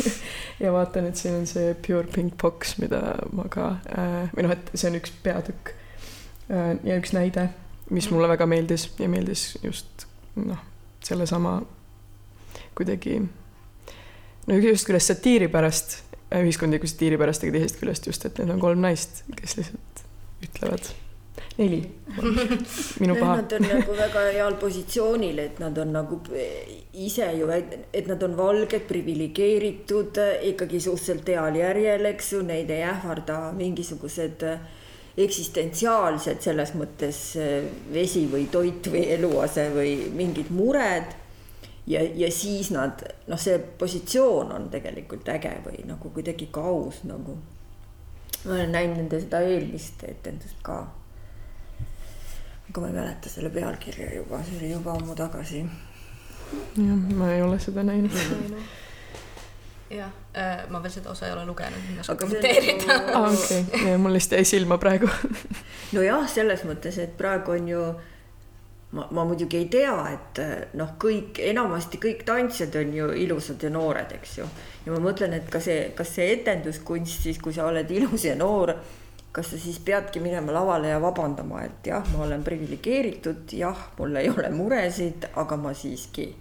[0.63, 3.01] ja vaatan, et siin on see Pure Pink Box, mida
[3.36, 5.73] ma ka äh,, või noh, et see on üks peatükk
[6.51, 7.49] äh, ja üks näide,
[7.91, 10.60] mis mulle väga meeldis ja meeldis just noh,
[11.05, 11.60] sellesama
[12.77, 13.19] kuidagi
[14.49, 15.99] no ühest küljest satiiri pärast,
[16.39, 20.03] ühiskondliku satiiri pärast, aga teisest küljest just, et need on kolm naist, kes lihtsalt
[20.45, 20.89] ütlevad
[21.60, 21.79] neli.
[22.99, 23.36] minu paha.
[23.41, 26.19] Nad on nagu väga heal positsioonil, et nad on nagu
[26.93, 30.19] ise ju, et nad on valged, priviligeeritud,
[30.53, 34.45] ikkagi suhteliselt heal järjel, eks ju, neid ei ähvarda mingisugused
[35.19, 37.17] eksistentsiaalsed selles mõttes
[37.91, 41.17] vesi või toit või eluase või mingid mured
[41.89, 47.04] ja, ja siis nad, noh, see positsioon on tegelikult äge või nagu kuidagi ka aus
[47.10, 47.38] nagu.
[48.45, 50.80] ma olen näinud nende seda eelmist etendust ka.
[52.69, 55.65] aga ma ei mäleta selle pealkirja juba, see oli juba ammu tagasi.
[56.78, 58.13] jah, ma ei ole seda näinud
[59.89, 62.99] jah äh,, ma veel seda osa ei ole lugenud, ei oska kommenteerida.
[63.17, 65.10] aa, okei, mul lihtsalt jäi silma praegu
[65.97, 67.84] nojah, selles mõttes, et praegu on ju
[68.91, 70.39] ma, ma muidugi ei tea, et
[70.78, 74.47] noh, kõik, enamasti kõik tantsijad on ju ilusad ja noored, eks ju.
[74.86, 78.36] ja ma mõtlen, et ka see, kas see etenduskunst siis, kui sa oled ilus ja
[78.39, 78.73] noor,
[79.36, 84.17] kas sa siis peadki minema lavale ja vabandama, et jah, ma olen priviligeeritud, jah, mul
[84.21, 86.32] ei ole muresid, aga ma siiski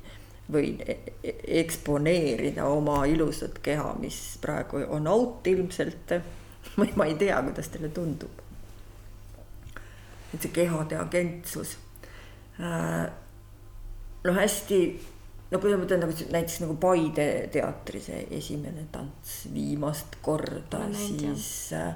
[0.49, 6.17] võin e-, e eksponeerida oma ilusat keha, mis praegu on out ilmselt.
[6.97, 8.45] ma ei tea, kuidas teile tundub.
[10.29, 11.77] et see kehade agentsus
[12.61, 13.11] Äh,
[14.25, 14.79] no hästi,
[15.51, 21.47] no kui ma mõtlen nagu näiteks nagu Paide teatri see esimene tants viimast korda, siis
[21.79, 21.93] äh,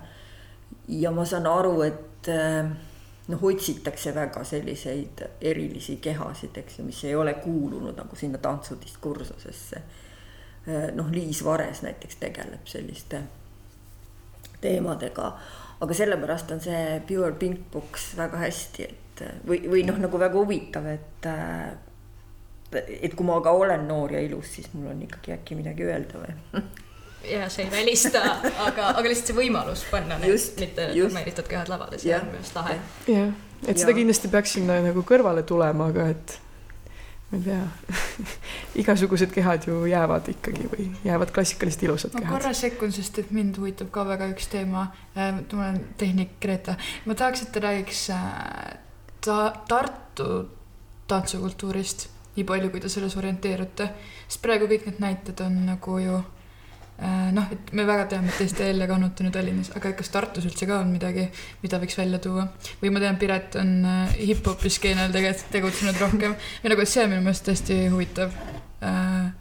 [1.03, 2.70] ja ma saan aru, et äh,
[3.33, 9.83] noh, otsitakse väga selliseid erilisi kehasid, eks ju, mis ei ole kuulunud nagu sinna tantsudiskursusesse.
[10.94, 13.18] noh, Liis Vares näiteks tegeleb selliste
[14.62, 15.33] teemadega,
[15.83, 20.38] aga sellepärast on see Pure Pink Box väga hästi, et või, või noh, nagu väga
[20.38, 21.31] huvitav, et
[22.73, 26.23] et kui ma ka olen noor ja ilus, siis mul on ikkagi äkki midagi öelda
[26.23, 26.62] või
[27.35, 28.23] ja see ei välista,
[28.66, 32.40] aga, aga lihtsalt see võimalus panna need just, mitte normeeritud kehad lavale, see on minu
[32.40, 32.79] arust lahe.
[33.11, 33.35] jah,
[33.66, 33.99] et seda ja.
[34.01, 36.38] kindlasti peaks sinna nagu kõrvale tulema, aga et
[37.33, 37.62] ma ei tea
[38.83, 42.29] igasugused kehad ju jäävad ikkagi või jäävad klassikalised ilusad kehad.
[42.29, 44.87] ma korra sekkun, sest et mind huvitab ka väga üks teema.
[45.16, 48.77] ma olen tehnik Greta, ma tahaks, et ta räägiks äh,
[49.25, 50.29] ta Tartu
[51.09, 53.88] tantsukultuurist, nii palju, kui te selles orienteerute,
[54.29, 56.41] sest praegu kõik need näited on nagu ju äh,
[57.35, 60.79] noh, et me väga teame, et Kannut on ju Tallinnas, aga kas Tartus üldse ka
[60.83, 61.25] on midagi,
[61.62, 62.47] mida võiks välja tuua?
[62.83, 67.11] või ma tean, Piret on äh, hip-hopi skeenel tegelikult tegutsenud rohkem või nagu, see on
[67.15, 68.37] minu meelest hästi huvitav
[68.85, 69.33] äh,.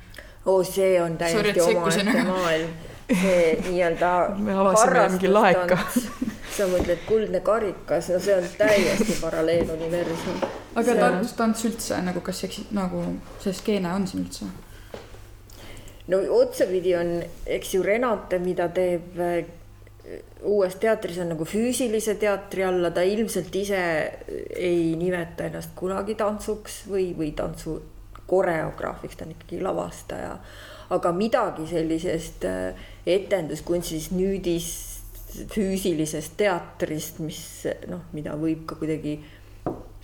[0.45, 2.73] oo, see on täiesti omaette maailm,
[3.11, 4.11] see nii-öelda.
[4.47, 5.79] me avasime mingi laeka
[6.55, 10.41] sa mõtled Kuldne karikas, no see on täiesti paralleeluniversum.
[10.81, 13.05] aga tants, tants üldse nagu, kas eks nagu
[13.43, 14.49] see skeene on siin üldse?
[16.11, 19.41] No otsapidi on, eks ju, Renate, mida teeb äh,
[20.47, 23.81] uues teatris on nagu füüsilise teatri alla, ta ilmselt ise
[24.57, 27.77] ei nimeta ennast kunagi tantsuks või, või tantsu
[28.31, 30.37] koreograafiks, ta on ikkagi lavastaja.
[30.91, 34.71] aga midagi sellisest äh, etenduskunstist, nüüdis
[35.51, 37.39] füüsilisest teatrist, mis
[37.87, 39.21] noh, mida võib ka kuidagi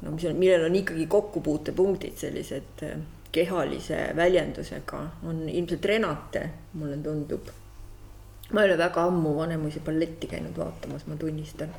[0.02, 2.98] no mis on, millel on ikkagi kokkupuutepunktid, sellised äh,
[3.38, 7.52] kehalise väljendusega on ilmselt Renate, mulle tundub.
[8.52, 11.74] ma ei ole väga ammu Vanemuise balletti käinud vaatamas, ma tunnistan.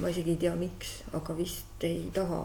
[0.00, 2.42] ma isegi ei tea, miks, aga vist ei taha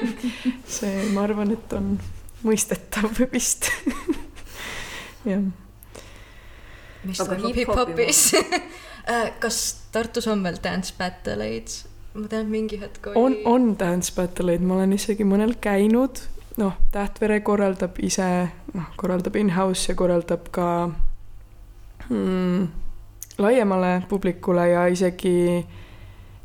[0.78, 1.94] see, ma arvan, et on
[2.44, 3.70] mõistetav vist
[5.30, 5.46] jah.
[7.06, 8.74] mis Aga toimub hip-hopi hip-hopis
[9.42, 9.60] kas
[9.94, 11.78] Tartus on veel dance battle'eid?
[12.16, 13.20] ma tean, mingi hetk oli.
[13.20, 16.22] on, on dance battle'eid, ma olen isegi mõnel käinud,
[16.56, 20.90] noh, Tähtvere korraldab ise, noh, korraldab in-house ja korraldab ka
[22.08, 22.68] mm,
[23.38, 25.66] laiemale publikule ja isegi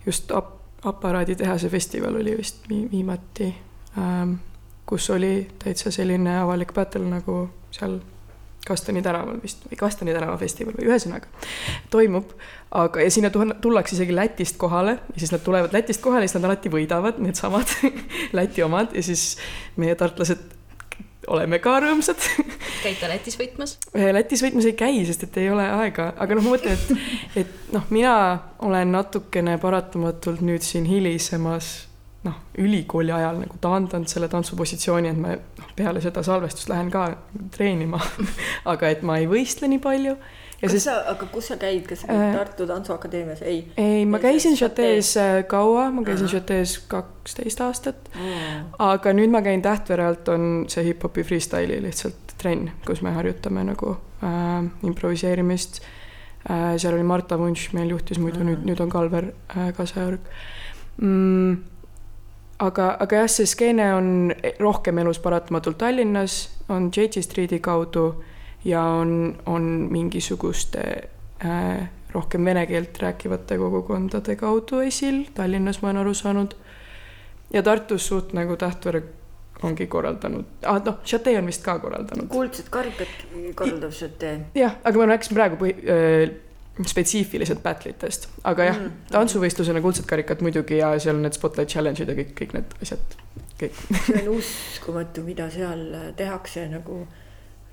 [0.05, 3.55] just ap-, aparaaditehase festival oli vist vi-, viimati
[3.97, 4.33] ähm,,
[4.85, 7.99] kus oli täitsa selline avalik battle nagu seal
[8.67, 11.29] Kastani tänaval vist või Kastani tänava festival või ühesõnaga
[11.93, 12.35] toimub,
[12.77, 16.49] aga ja sinna tullakse isegi Lätist kohale ja siis nad tulevad Lätist kohale siis nad
[16.49, 17.73] alati võidavad, needsamad
[18.37, 19.35] Läti omad ja siis
[19.81, 20.59] meie tartlased
[21.27, 22.21] oleme ka rõõmsad.
[22.83, 23.77] käite Lätis võitmas?
[23.93, 27.73] Lätis võitmas ei käi, sest et ei ole aega, aga noh, ma mõtlen, et, et
[27.75, 28.15] noh, mina
[28.65, 31.90] olen natukene paratamatult nüüd siin hilisemas
[32.25, 37.07] noh, ülikooli ajal nagu taandanud selle tantsupositsiooni, et ma noh, peale seda salvestust lähen ka
[37.55, 38.01] treenima
[38.73, 40.13] aga et ma ei võistle nii palju.
[40.61, 40.85] kas sest...
[40.85, 43.63] sa, aga kus sa käid, kas sa käid äh, Tartu Tantsuakadeemias, ei?
[43.81, 48.69] ei, ma käisin Chatees äh, kaua, ma käisin Chatees kaksteist aastat mm..
[48.91, 53.65] aga nüüd ma käin Tähtvere alt, on see hip-hopi freestyle'i lihtsalt trenn, kus me harjutame
[53.71, 55.81] nagu äh, improviseerimist
[56.45, 56.77] äh,.
[56.77, 58.53] seal oli Marta Vunš, meil juhtis muidu mm.
[58.53, 60.33] nüüd, nüüd on Kalver äh, Kasajärg
[61.01, 61.70] mm
[62.61, 64.09] aga, aga jah, see skeene on
[64.59, 68.05] rohkem elus paratamatult Tallinnas, on JG Street'i kaudu
[68.65, 70.83] ja on, on mingisuguste
[71.45, 76.53] äh, rohkem vene keelt rääkivate kogukondade kaudu esil, Tallinnas ma olen aru saanud.
[77.53, 79.03] ja Tartus suht nagu Tähtvere
[79.63, 82.29] ongi korraldanud ah,, noh, Chate on vist ka korraldanud.
[82.29, 83.11] kuldsed karikad
[83.55, 84.39] korraldab Chate.
[84.55, 86.33] jah, aga ma rääkisin praegu põhi, äh,
[86.87, 92.09] spetsiifiliselt battle'itest, aga jah mm., tantsuvõistlusena kuldsed karikad muidugi ja seal on need spotlight challenge'id
[92.09, 93.17] ja kõik, kõik need asjad,
[93.59, 93.81] kõik.
[94.05, 95.83] see on uskumatu, mida seal
[96.17, 97.01] tehakse nagu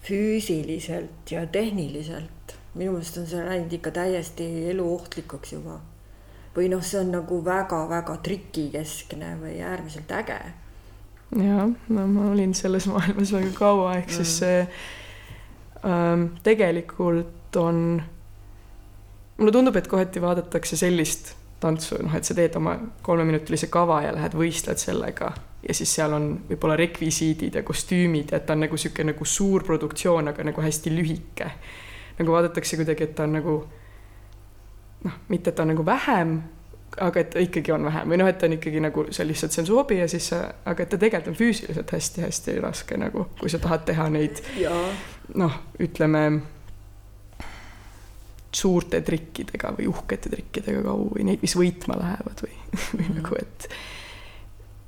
[0.09, 2.57] füüsiliselt ja tehniliselt.
[2.75, 5.79] minu meelest on see läinud ikka täiesti eluohtlikuks juba.
[6.57, 10.43] või noh, see on nagu väga-väga trikikeskne või äärmiselt äge.
[11.39, 14.39] ja, no ma olin selles maailmas väga kaua, ehk siis mm.
[14.43, 14.69] see
[15.87, 18.03] ähm, tegelikult on
[19.39, 24.13] mulle tundub, et kohati vaadatakse sellist tantsu, noh, et sa teed oma kolmeminutilise kava ja
[24.15, 25.33] lähed võistled sellega.
[25.67, 29.65] Ja siis seal on võib-olla rekvisiidid ja kostüümid et ta on nagu niisugune nagu suur
[29.67, 31.51] produktsioon, aga nagu hästi lühike.
[32.19, 33.57] nagu vaadatakse kuidagi, et ta on nagu
[35.05, 36.39] noh, mitte et ta on nagu vähem,
[36.99, 38.11] aga et ta ikkagi on vähem.
[38.11, 40.31] Või noh, et ta on ikkagi nagu see lihtsalt, see on su hobi ja siis
[40.33, 44.43] sa, aga et ta tegelikult on füüsiliselt hästi-hästi raske nagu, kui sa tahad teha neid
[45.35, 46.23] noh, ütleme
[48.55, 52.55] suurte trikkidega või uhkete trikkidega kaua või neid, mis võitma lähevad või,
[52.97, 53.17] või mm -hmm.
[53.21, 53.69] nagu, et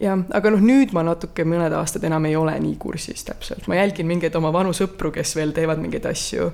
[0.00, 3.80] jah, aga noh, nüüd ma natuke mõned aastad enam ei ole nii kursis täpselt, ma
[3.80, 6.52] jälgin mingeid oma vanu sõpru, kes veel teevad mingeid asju.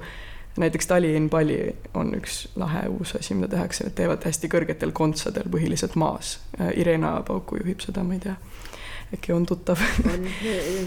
[0.57, 5.51] näiteks Tallinn Palli on üks lahe uus asi, mida tehakse, nad teevad hästi kõrgetel kontsadel
[5.53, 6.39] põhiliselt maas.
[6.75, 8.37] Irena Pauku juhib seda, ma ei tea
[9.15, 9.79] äkki on tuttav.
[10.05, 10.27] on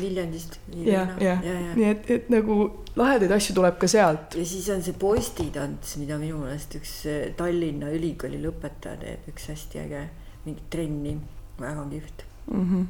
[0.01, 0.59] Viljandist.
[0.75, 1.37] ja, ja,
[1.75, 2.59] nii et, et nagu
[2.99, 4.35] lahedaid asju tuleb ka sealt.
[4.35, 9.49] ja siis on see postitants, mida minu meelest üks eh, Tallinna Ülikooli lõpetaja teeb, üks
[9.53, 10.05] hästi äge,
[10.45, 11.17] mingit trenni,
[11.59, 12.63] väga kihvt mm.
[12.63, 12.87] -hmm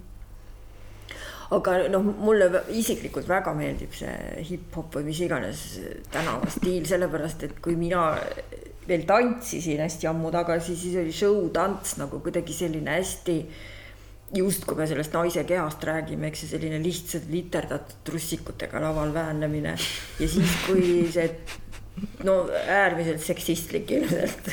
[1.50, 2.46] aga noh, mulle
[2.78, 5.64] isiklikult väga meeldib see hip-hop või mis iganes
[6.14, 8.04] tänavastiil, sellepärast et kui mina
[8.86, 13.66] veel tantsisin hästi ammu tagasi, siis oli show tants nagu kuidagi selline hästi äh,
[14.36, 19.74] justkui me sellest naise kehast räägime, eks ju, selline lihtsalt literdatud trussikutega laval väänlemine
[20.20, 21.30] ja siis, kui see
[22.24, 24.52] no äärmiselt seksistlik ilmselt.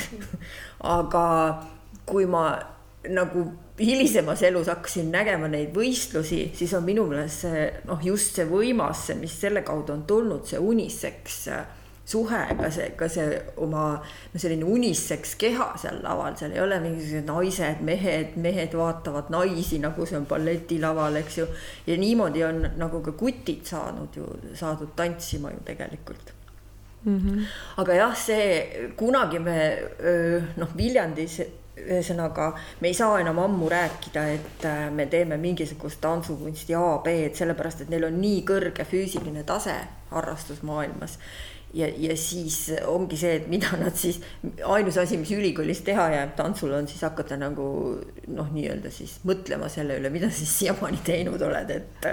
[0.83, 1.27] Aga
[2.07, 2.49] kui ma
[3.07, 3.45] nagu
[3.79, 9.05] hilisemas elus hakkasin nägema neid võistlusi, siis on minu meelest see noh, just see võimas,
[9.19, 11.76] mis selle kaudu on tulnud, see uniseks äh,
[12.07, 13.83] suhe, ka see, ka see oma
[14.33, 19.81] no selline uniseks keha seal laval, seal ei ole mingisugused naised, mehed, mehed vaatavad naisi,
[19.83, 21.47] nagu see on balletilaval, eks ju.
[21.87, 26.33] ja niimoodi on nagu ka kutid saanud ju, saadud tantsima ju tegelikult
[27.03, 27.19] mm.
[27.19, 27.45] -hmm.
[27.83, 29.57] aga jah, see kunagi me
[30.55, 31.41] noh, Viljandis
[31.77, 32.47] ühesõnaga,
[32.81, 37.83] me ei saa enam ammu rääkida, et äh, me teeme mingisugust tantsukunsti A, B-d, sellepärast
[37.83, 39.75] et neil on nii kõrge füüsiline tase
[40.09, 41.19] harrastusmaailmas
[41.73, 44.19] ja, ja siis ongi see, et mida nad siis,
[44.65, 47.67] ainus asi, mis ülikoolis teha jääb tantsul on siis hakata nagu
[48.27, 52.09] noh, nii-öelda siis mõtlema selle üle, mida siis siiamaani teinud oled, et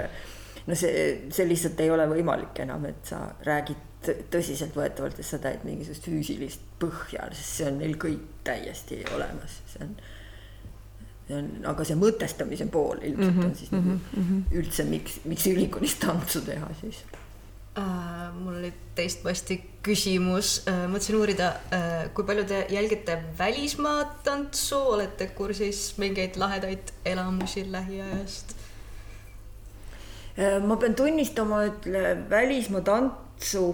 [0.67, 5.63] no see, see lihtsalt ei ole võimalik enam, et sa räägid tõsiseltvõetavalt, et sa täid
[5.65, 9.95] mingisugust füüsilist põhja, sest see on neil kõik täiesti olemas, see on
[11.25, 15.19] see on, aga see mõtestamise pool ilmselt mm -hmm, on siis mm -hmm, üldse, miks,
[15.25, 17.01] miks ülikoolis tantsu teha siis
[17.77, 18.33] äh,?
[18.35, 25.29] mul oli teistpidi küsimus äh,, mõtlesin uurida äh,, kui palju te jälgite välismaa tantsu, olete
[25.37, 28.55] kursis mingeid lahedaid elamusi lähiajast?
[30.37, 31.89] Äh, ma pean tunnistama, et
[32.29, 33.67] välismaa tantsu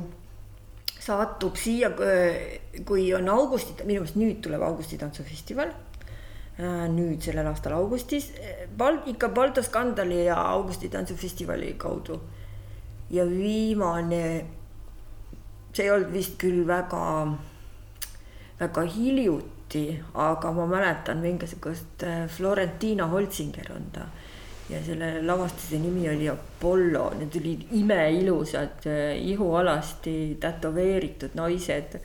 [1.02, 5.74] satub siia, äh, kui on augusti, minu meelest nüüd tuleb augusti tantsufestival
[6.60, 8.28] Äh, nüüd sellel aastal augustis,
[9.08, 12.20] ikka Balto skandali ja Augusti tantsufestivali kaudu.
[13.12, 14.24] Ja viimane,
[15.74, 17.04] see ei olnud vist küll väga,
[18.60, 24.08] väga hiljuti, aga ma mäletan mingisugust äh, Florentina Holzinger on ta.
[24.72, 31.98] Ja selle lavastuse nimi oli Apollo, need olid imeilusad äh, ihualasti tätoveeritud naised,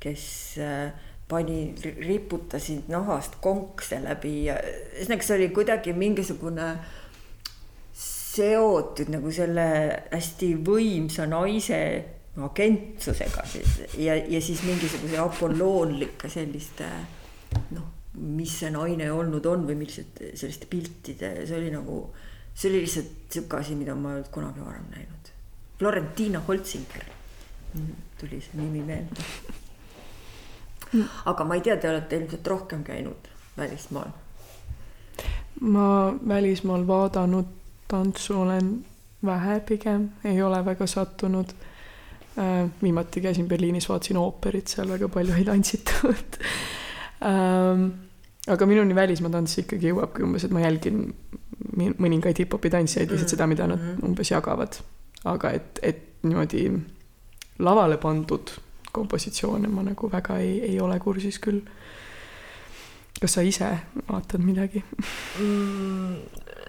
[0.00, 0.26] kes
[0.60, 0.90] äh,
[1.30, 1.70] pani,
[2.04, 6.72] riputasid nahast konkse läbi ja ühesõnaga, see oli kuidagi mingisugune
[8.30, 9.66] seotud nagu selle
[10.12, 11.80] hästi võimsa naise
[12.40, 16.88] agentsusega siis ja, ja siis mingisuguse apolloonlike selliste
[17.74, 22.02] noh, mis see naine olnud on või milliste selliste piltide, see oli nagu,
[22.54, 25.32] see oli lihtsalt sihuke asi, mida ma ei olnud kunagi varem näinud.
[25.78, 27.08] Florentina Holzinger
[28.20, 29.26] tuli see nimi meelde
[31.24, 34.10] aga ma ei tea, te olete ilmselt rohkem käinud välismaal.
[35.60, 35.86] ma
[36.28, 37.59] välismaal vaadanud
[37.90, 38.70] tantsu olen
[39.26, 41.54] vähe pigem, ei ole väga sattunud
[42.38, 42.68] äh,.
[42.82, 46.38] viimati käisin Berliinis, vaatasin ooperit, seal väga palju ei tantsitud
[47.26, 47.90] ähm,
[48.48, 51.02] aga minuni välismaa tants ikkagi jõuabki umbes, et ma jälgin
[51.76, 54.08] mõningaid hip-hopi tantsijaid, lihtsalt seda, mida nad mm-hmm.
[54.08, 54.80] umbes jagavad.
[55.28, 56.64] aga et, et niimoodi
[57.60, 58.52] lavale pandud
[58.92, 61.60] kompositsioone ma nagu väga ei, ei ole kursis küll.
[63.20, 63.68] kas sa ise
[64.08, 66.16] vaatad midagi mm,?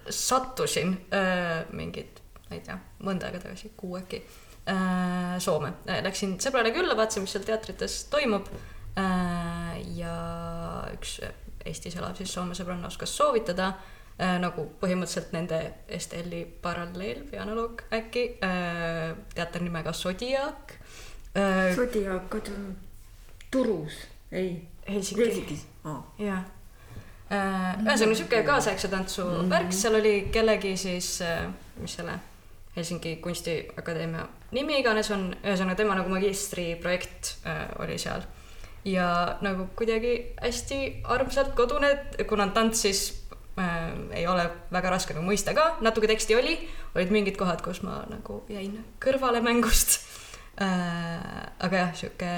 [0.09, 5.73] Sattusin äh, mingid, ma ei tea, mõnda aega tagasi, kuu äkki äh,, Soome.
[6.05, 8.49] Läksin sõbrale külla, vaatasin, mis seal teatrites toimub
[8.99, 9.79] äh,.
[9.97, 10.17] ja
[10.95, 11.19] üks
[11.65, 13.73] Eestis elav siis Soome sõbranna oskas soovitada
[14.17, 15.59] äh, nagu põhimõtteliselt nende
[15.97, 20.77] STL-i paralleel või analoog äkki äh,, teater nimega Zodiac
[21.35, 21.75] äh,.
[21.77, 22.71] Zodiac on
[23.51, 23.93] Turus,
[24.31, 24.67] ei.
[24.87, 25.65] Helsingis, Helsingis.
[25.85, 26.03] Oh.
[26.17, 26.45] jah.
[27.31, 29.49] Ühesõnaga sihuke kaasaegse tantsu mm -hmm.
[29.49, 31.47] värk, seal oli kellegi siis äh,,
[31.79, 32.19] mis selle
[32.75, 38.23] Helsingi Kunstiakadeemia nimi iganes on, ühesõnaga tema nagu magistriprojekt äh, oli seal.
[38.85, 41.91] ja nagu kuidagi hästi armsalt kodune,
[42.27, 43.01] kuna tants siis
[43.59, 46.57] äh, ei ole väga raske nagu mõista ka, natuke teksti oli,
[46.95, 49.99] olid mingid kohad, kus ma nagu jäin kõrvale mängust
[50.61, 51.47] äh,.
[51.59, 52.33] aga jah, sihuke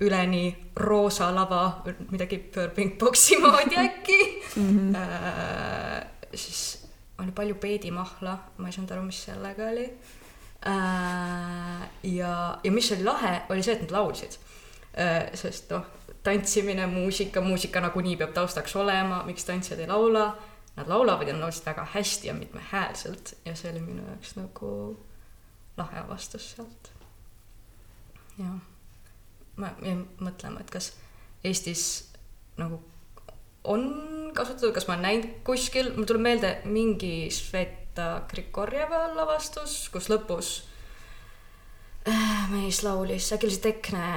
[0.00, 4.18] üleni roosa lava, midagi Burbank boksi moodi äkki
[4.56, 4.68] mm.
[4.68, 4.96] -hmm.
[4.96, 6.88] Äh, siis
[7.18, 9.86] oli palju peedimahla, ma ei saanud aru, mis sellega oli
[10.66, 11.88] äh,.
[12.02, 14.38] ja, ja mis oli lahe, oli see, et nad laulsid
[14.94, 15.34] äh,.
[15.34, 15.86] sest noh,
[16.22, 20.36] tantsimine, muusika, muusika nagunii peab taustaks olema, miks tantsijad ei laula.
[20.76, 24.68] Nad laulavad ja nad laulsid väga hästi ja mitmehäälselt ja see oli minu jaoks nagu
[25.76, 26.90] lahe avastus sealt
[28.38, 28.60] jah,
[29.58, 30.92] ma jäin mõtlema, et kas
[31.46, 31.82] Eestis
[32.58, 32.80] nagu
[33.64, 33.84] on
[34.34, 40.52] kasutatud, kas ma olen näinud kuskil, mul tuleb meelde mingi Sveta Grigorjeva lavastus, kus lõpus
[42.08, 44.08] äh, mees laulis, äkki oli see Tekne.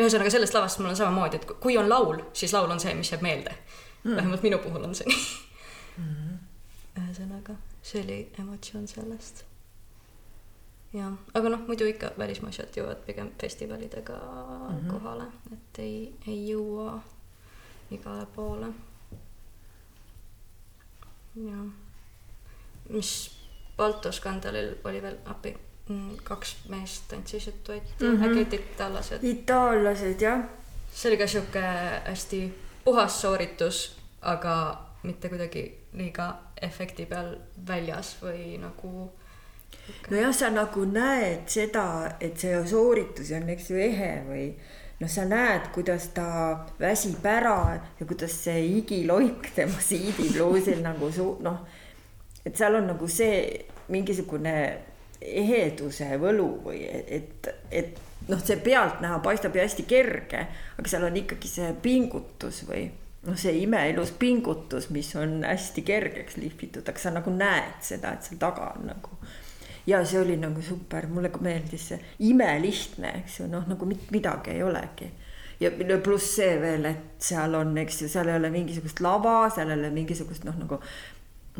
[0.00, 3.12] ühesõnaga sellest lavast mul on samamoodi, et kui on laul, siis laul on see, mis
[3.12, 3.54] jääb meelde
[4.02, 4.16] mm..
[4.16, 5.24] vähemalt minu puhul on see nii
[5.96, 6.04] mm.
[6.04, 6.38] -hmm.
[7.02, 9.44] ühesõnaga, see oli emotsioon sellest
[10.94, 14.90] jah, aga noh, muidu ikka välismaa asjad jõuavad pigem festivalidega mm -hmm.
[14.90, 17.00] kohale, et ei, ei jõua
[17.90, 18.66] igale poole.
[21.36, 21.66] jah,
[22.88, 23.30] mis
[23.76, 25.56] Balto skandalil oli veel appi,
[25.88, 28.24] mm, kaks meest tantsisid duetti mm, -hmm.
[28.24, 29.24] äkki olid itaallased?
[29.24, 30.44] itaallased jah.
[30.92, 31.60] see oli ka sihuke
[32.04, 37.36] hästi puhas sooritus, aga mitte kuidagi liiga efekti peal
[37.68, 39.10] väljas või nagu
[40.10, 41.86] nojah, sa nagu näed seda,
[42.20, 44.46] et see sooritus on, eks ju, ehe või
[45.00, 46.28] noh, sa näed, kuidas ta
[46.80, 47.58] väsib ära
[47.98, 51.62] ja kuidas see igiloik tema siidipluusil nagu su-, noh,
[52.44, 53.44] et seal on nagu see
[53.92, 54.56] mingisugune
[55.24, 60.44] eheduse võlu või et, et noh, see pealtnäha paistab ju hästi kerge,
[60.78, 62.86] aga seal on ikkagi see pingutus või
[63.24, 68.26] noh, see imeilus pingutus, mis on hästi kergeks lihvitud, aga sa nagu näed seda, et
[68.26, 69.18] seal taga on nagu.
[69.86, 74.14] Ja see oli nagu super, mulle ka meeldis see imelihtne, eks ju, noh, nagu mitte
[74.14, 75.10] midagi ei olegi.
[75.60, 75.70] Ja
[76.02, 79.78] pluss see veel, et seal on, eks ju, seal ei ole mingisugust lava, seal ei
[79.78, 80.80] ole mingisugust noh, nagu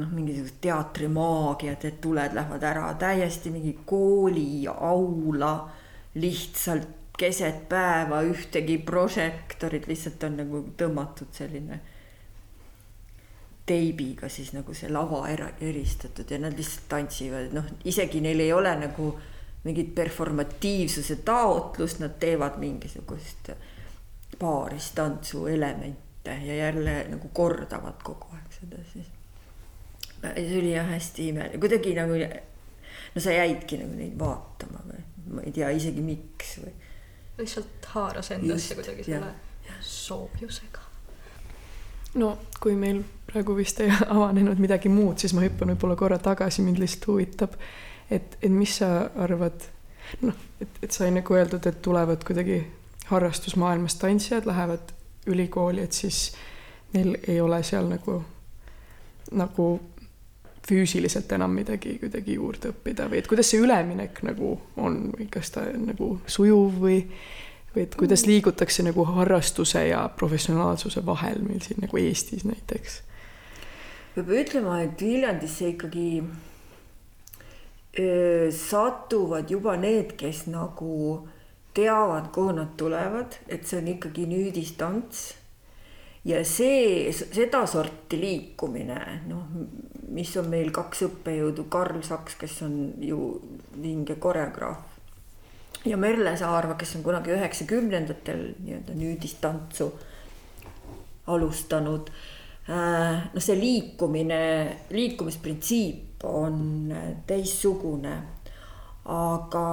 [0.00, 5.54] noh, mingisugust teatrimaagiat, et tuled lähevad ära, täiesti mingi kooli aula
[6.18, 11.78] lihtsalt keset päeva ühtegi prožektorit, lihtsalt on nagu tõmmatud selline
[13.66, 18.52] teibiga siis nagu see lava era, eristatud ja nad lihtsalt tantsivad, noh, isegi neil ei
[18.52, 19.14] ole nagu
[19.64, 23.54] mingit performatiivsuse taotlust, nad teevad mingisugust
[24.38, 29.08] paaristantsu elemente ja jälle nagu kordavad kogu aeg seda siis
[30.32, 32.18] see oli jah hästi imeline, kuidagi nagu
[33.14, 35.02] no sa jäidki nagu neid vaatama või
[35.34, 36.72] ma ei tea isegi miks või.
[37.38, 39.32] lihtsalt haaras endasse kuidagi selle
[39.80, 40.83] soovjusega.
[42.20, 46.64] No kui meil praegu vist ei avanenud midagi muud, siis ma hüppan võib-olla korra tagasi,
[46.64, 47.56] mind lihtsalt huvitab,
[48.10, 49.68] et, et mis sa arvad,
[50.22, 52.60] noh, et, et sai nagu öeldud, et tulevad kuidagi
[53.10, 54.94] harrastusmaailmast tantsijad, lähevad
[55.26, 56.28] ülikooli, et siis
[56.94, 58.20] neil ei ole seal nagu,
[59.34, 59.68] nagu
[60.64, 65.52] füüsiliselt enam midagi kuidagi juurde õppida või et kuidas see üleminek nagu on või kas
[65.52, 67.02] ta on nagu sujuv või,
[67.74, 73.02] või et kuidas liigutakse nagu harrastuse ja professionaalsuse vahel meil siin nagu Eestis näiteks?
[74.14, 76.22] peab ütlema, et Viljandisse ikkagi
[77.98, 81.26] öö, satuvad juba need, kes nagu
[81.74, 85.24] teavad, kuhu nad tulevad, et see on ikkagi nüüdistants
[86.24, 89.50] ja see, sedasorti liikumine, noh,
[90.14, 93.18] mis on meil kaks õppejõudu, Karl Saks, kes on ju
[93.82, 94.93] vinge koreograaf
[95.84, 99.90] ja Merle Saarva, kes on kunagi üheksakümnendatel nii-öelda nüüdistantsu
[101.26, 102.10] alustanud.
[102.68, 104.40] Äh, noh, see liikumine,
[104.90, 106.92] liikumisprintsiip on
[107.28, 108.14] teistsugune,
[109.12, 109.66] aga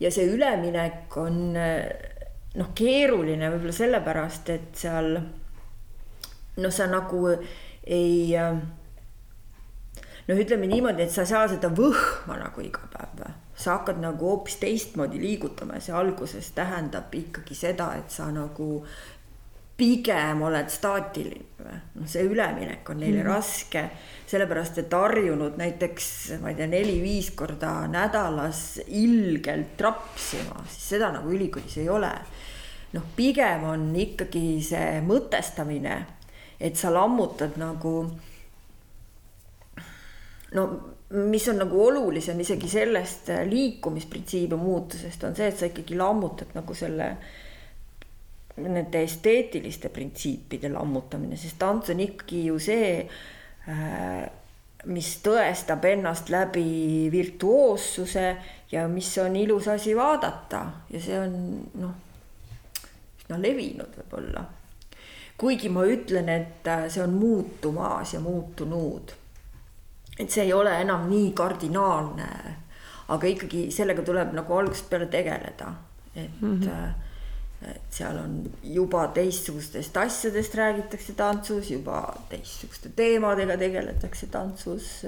[0.00, 7.26] ja see üleminek on noh, keeruline võib-olla sellepärast, et seal noh, sa nagu
[7.82, 8.32] ei
[10.28, 13.24] noh, ütleme niimoodi, et sa ei saa seda võhma nagu iga päev.
[13.56, 18.84] sa hakkad nagu hoopis teistmoodi liigutama ja see alguses tähendab ikkagi seda, et sa nagu
[19.76, 21.80] pigem oled staatiline.
[21.94, 23.34] noh, see üleminek on neile mm -hmm.
[23.34, 23.90] raske,
[24.26, 31.30] sellepärast et harjunud näiteks, ma ei tea, neli-viis korda nädalas ilgelt trapsima, siis seda nagu
[31.30, 32.12] ülikoolis ei ole
[32.92, 35.96] noh, pigem on ikkagi see mõtestamine,
[36.60, 37.94] et sa lammutad nagu
[40.54, 40.66] no
[41.12, 46.76] mis on nagu olulisem isegi sellest liikumisprintsiibi muutusest on see, et sa ikkagi lammutad nagu
[46.76, 47.08] selle
[48.62, 52.94] nende esteetiliste printsiipide lammutamine, sest tants on ikkagi ju see,
[53.72, 54.22] äh,
[54.92, 58.26] mis tõestab ennast läbi virtuoossuse
[58.72, 61.36] ja mis on ilus asi vaadata ja see on
[61.80, 62.00] noh
[63.32, 64.44] üsna levinud võib-olla.
[65.38, 69.12] kuigi ma ütlen, et äh, see on muutumas ja muutunud.
[70.18, 72.28] Et see ei ole enam nii kardinaalne,
[73.08, 75.72] aga ikkagi sellega tuleb nagu algusest peale tegeleda,
[76.14, 76.60] et mm.
[76.60, 77.08] -hmm
[77.62, 78.32] et seal on
[78.66, 85.04] juba teistsugustest asjadest räägitakse tantsus, juba teistsuguste teemadega tegeletakse tantsus.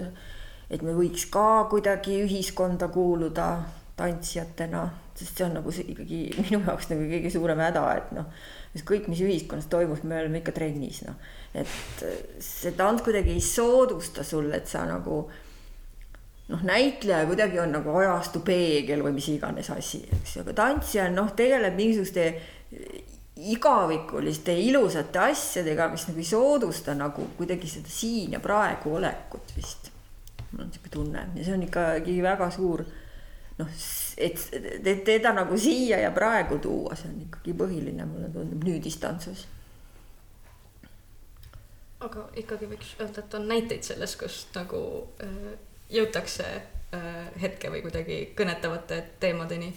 [0.70, 3.48] et me võiks ka kuidagi ühiskonda kuuluda
[3.96, 8.26] tantsijatena sest see on nagu see ikkagi minu jaoks nagu kõige suurem häda, et noh,
[8.74, 11.18] ükskõik mis ühiskonnas toimub, me oleme ikka trennis noh,
[11.54, 12.04] et
[12.42, 15.22] see tants kuidagi ei soodusta sul, et sa nagu
[16.50, 21.08] noh, näitleja kuidagi on nagu ajastu peegel või mis iganes asi, eks ju, aga tantsija
[21.12, 22.28] noh, tegeleb mingisuguste
[23.34, 29.90] igavikuliste ilusate asjadega, mis nagu ei soodusta nagu kuidagi seda siin ja praegu olekut vist.
[30.52, 31.24] mul on sihuke tunne.
[31.34, 32.84] Ja see on ikkagi väga suur
[33.58, 33.70] noh,
[34.18, 34.50] et,
[35.04, 39.46] teda nagu siia ja praegu tuua, see on ikkagi põhiline, mulle tundub nüüdistantsus.
[42.04, 44.78] aga ikkagi võiks öelda, et on näiteid sellest, kus nagu
[45.24, 45.54] äh,
[45.88, 47.06] jõutakse äh,
[47.40, 49.70] hetke või kuidagi kõnetavate teemadeni.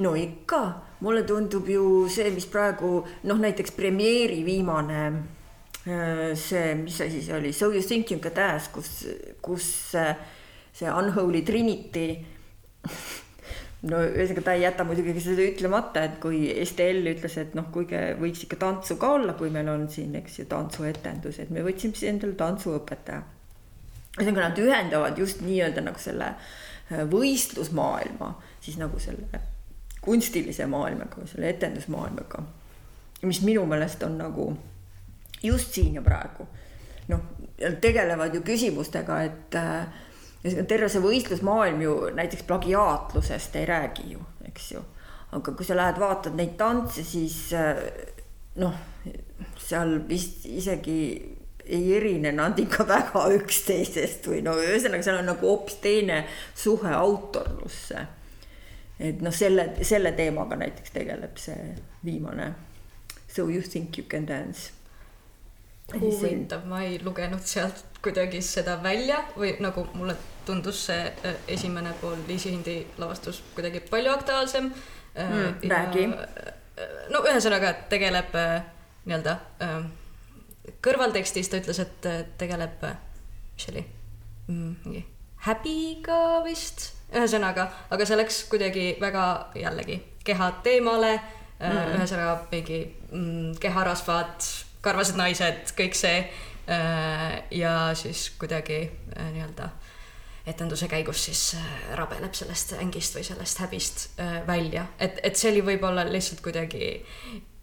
[0.00, 0.62] No ikka,
[1.04, 7.36] mulle tundub ju see, mis praegu noh, näiteks premeeri viimane äh, see, mis asi see
[7.36, 9.04] oli, So you think you can dance, kus,
[9.44, 9.68] kus
[10.72, 12.24] see Unholy Trinity
[13.90, 18.02] no ühesõnaga ta ei jäta muidugi seda ütlemata, et kui STL ütles, et noh, kuige
[18.20, 21.98] võiks ikka tantsu ka olla, kui meil on siin, eks ju, tantsuetendus, et me võtsime
[21.98, 23.22] siis endale tantsuõpetaja.
[24.18, 29.42] ühesõnaga nad ühendavad just nii-öelda nagu selle äh, võistlusmaailma, siis nagu selle
[30.02, 32.42] kunstilise maailmaga, selle etendusmaailmaga.
[33.22, 34.56] mis minu meelest on nagu
[35.42, 36.46] just siin ja praegu.
[37.08, 37.20] noh,
[37.80, 39.86] tegelevad ju küsimustega, et äh,
[40.42, 44.82] terve see võistlusmaailm ju näiteks plagiaatlusest ei räägi ju, eks ju.
[45.32, 47.78] aga kui sa lähed vaatad neid tantse, siis äh,
[48.60, 48.74] noh,
[49.62, 50.98] seal vist isegi
[51.62, 56.24] ei erine nad ikka väga üksteisest või no ühesõnaga, seal on nagu hoopis teine
[56.54, 58.06] suhe autorlusse.
[58.98, 61.72] et noh, selle, selle teemaga näiteks tegeleb see
[62.04, 62.52] viimane.
[63.28, 64.72] So you think you can dance.
[65.92, 71.94] huvitav, ma ei lugenud sealt kuidagi seda välja või nagu mulle tundus see äh, esimene
[72.00, 75.70] pool Liisi Hindi lavastus kuidagi palju aktuaalsem mm,.
[75.70, 76.06] räägi.
[77.12, 78.34] no ühesõnaga tegeleb
[79.04, 79.36] nii-öelda
[80.82, 82.84] kõrvaltekstis ta ütles, et tegeleb,
[83.54, 83.86] mis see oli
[84.48, 85.04] mm,, mingi
[85.46, 89.24] häbiga vist, ühesõnaga, aga see läks kuidagi väga
[89.58, 92.80] jällegi keha teemale mm., ühesõnaga mingi
[93.10, 94.48] mm, keharasvad,
[94.84, 96.24] karvased naised, kõik see.
[96.66, 98.84] Ja siis kuidagi
[99.16, 99.66] nii-öelda
[100.46, 101.40] etenduse käigus siis
[101.98, 104.04] rabeleb sellest ängist või sellest häbist
[104.46, 106.92] välja, et, et see oli võib-olla lihtsalt kuidagi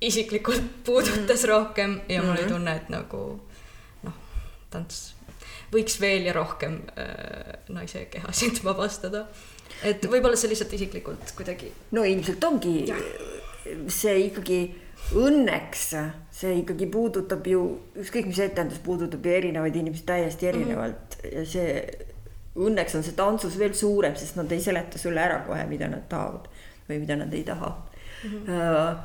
[0.02, 1.50] isiklikult puudutas mm.
[1.50, 2.54] rohkem ja mul oli mm-hmm.
[2.54, 3.24] tunne, et nagu
[4.04, 4.20] noh,
[4.72, 5.02] tants
[5.74, 9.28] võiks veel ja rohkem äh, naise kehasid vabastada.
[9.84, 11.72] et võib-olla see lihtsalt isiklikult kuidagi.
[11.96, 13.00] no ilmselt ongi ja.
[13.88, 14.62] see ikkagi
[15.16, 15.96] õnneks
[16.40, 20.56] see ikkagi puudutab ju ükskõik mis etendus puudutab ju erinevaid inimesi täiesti mhm.
[20.56, 21.38] erinevalt mm -hmm.
[21.38, 21.70] ja see
[22.60, 26.02] õnneks on see tantsus veel suurem, sest nad ei seleta sulle ära kohe, mida nad
[26.10, 26.48] tahavad
[26.90, 27.76] või mida nad ei taha mm.
[28.30, 28.50] -hmm.
[28.50, 28.96] Uh,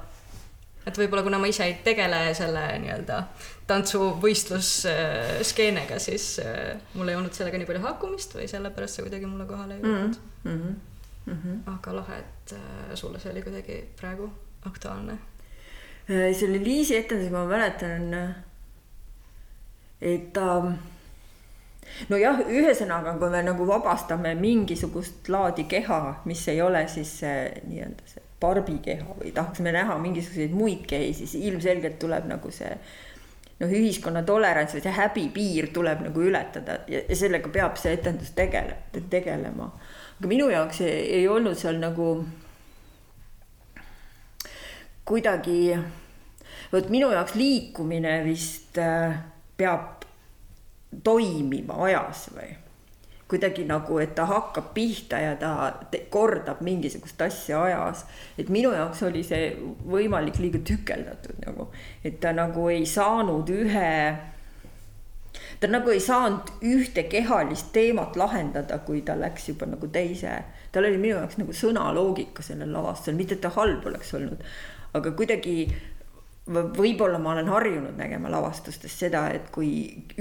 [0.86, 3.22] et võib-olla kuna ma ise ei tegele selle nii-öelda
[3.66, 9.47] tantsuvõistlussskeenega, siis äh, mul ei olnud sellega nii palju haakumist või sellepärast see kuidagi mulle
[9.49, 10.51] kohale ei jõudnud mm.
[10.51, 10.74] -hmm.
[11.24, 11.57] Mm -hmm.
[11.74, 12.59] aga lahe, et äh,
[12.95, 14.32] sulle see oli kuidagi praegu
[14.64, 15.18] aktuaalne.
[16.11, 18.11] Äh, selle Liisi etendus, ma mäletan,
[20.05, 20.59] et ta
[22.11, 28.11] nojah, ühesõnaga, kui me nagu vabastame mingisugust laadi keha, mis ei ole siis see nii-öelda
[28.11, 32.73] see barbikeha või tahaksime näha mingisuguseid muid kehi, siis ilmselgelt tuleb nagu see
[33.63, 38.35] noh, ühiskonna tolerants või see häbipiir tuleb nagu ületada ja, ja sellega peab see etendus
[38.37, 38.77] tegele-,
[39.11, 39.73] tegelema.
[40.19, 42.11] aga minu jaoks ei, ei olnud seal nagu
[45.05, 45.77] kuidagi,
[46.73, 49.17] vot minu jaoks liikumine vist äh,
[49.57, 50.05] peab
[51.05, 52.53] toimima ajas või
[53.29, 55.73] kuidagi nagu, et ta hakkab pihta ja ta
[56.13, 58.05] kordab mingisugust asja ajas.
[58.39, 59.49] et minu jaoks oli see
[59.89, 61.69] võimalik liiga tükeldatud nagu,
[62.05, 63.95] et ta nagu ei saanud ühe,
[65.61, 70.45] ta nagu ei saanud ühte kehalist teemat lahendada, kui ta läks juba nagu teise.
[70.73, 74.45] tal oli minu jaoks nagu sõnaloogika sellel lavastusel, mitte et ta halb oleks olnud,
[74.95, 75.57] aga kuidagi
[76.45, 79.70] võib-olla ma olen harjunud nägema lavastustes seda, et kui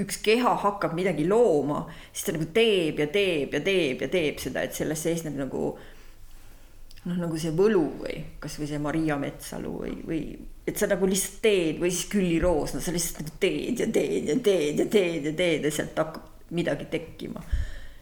[0.00, 4.40] üks keha hakkab midagi looma, siis ta nagu teeb ja teeb ja teeb ja teeb
[4.40, 5.74] seda, et selles seisneb nagu
[7.04, 10.22] noh, nagu see võlu või kasvõi see Maria Metsalu või, või
[10.64, 13.90] et sa nagu lihtsalt teed või siis Külli Roos, no sa lihtsalt nagu teed ja
[13.92, 17.44] teed ja teed ja teed ja teed ja sealt hakkab midagi tekkima.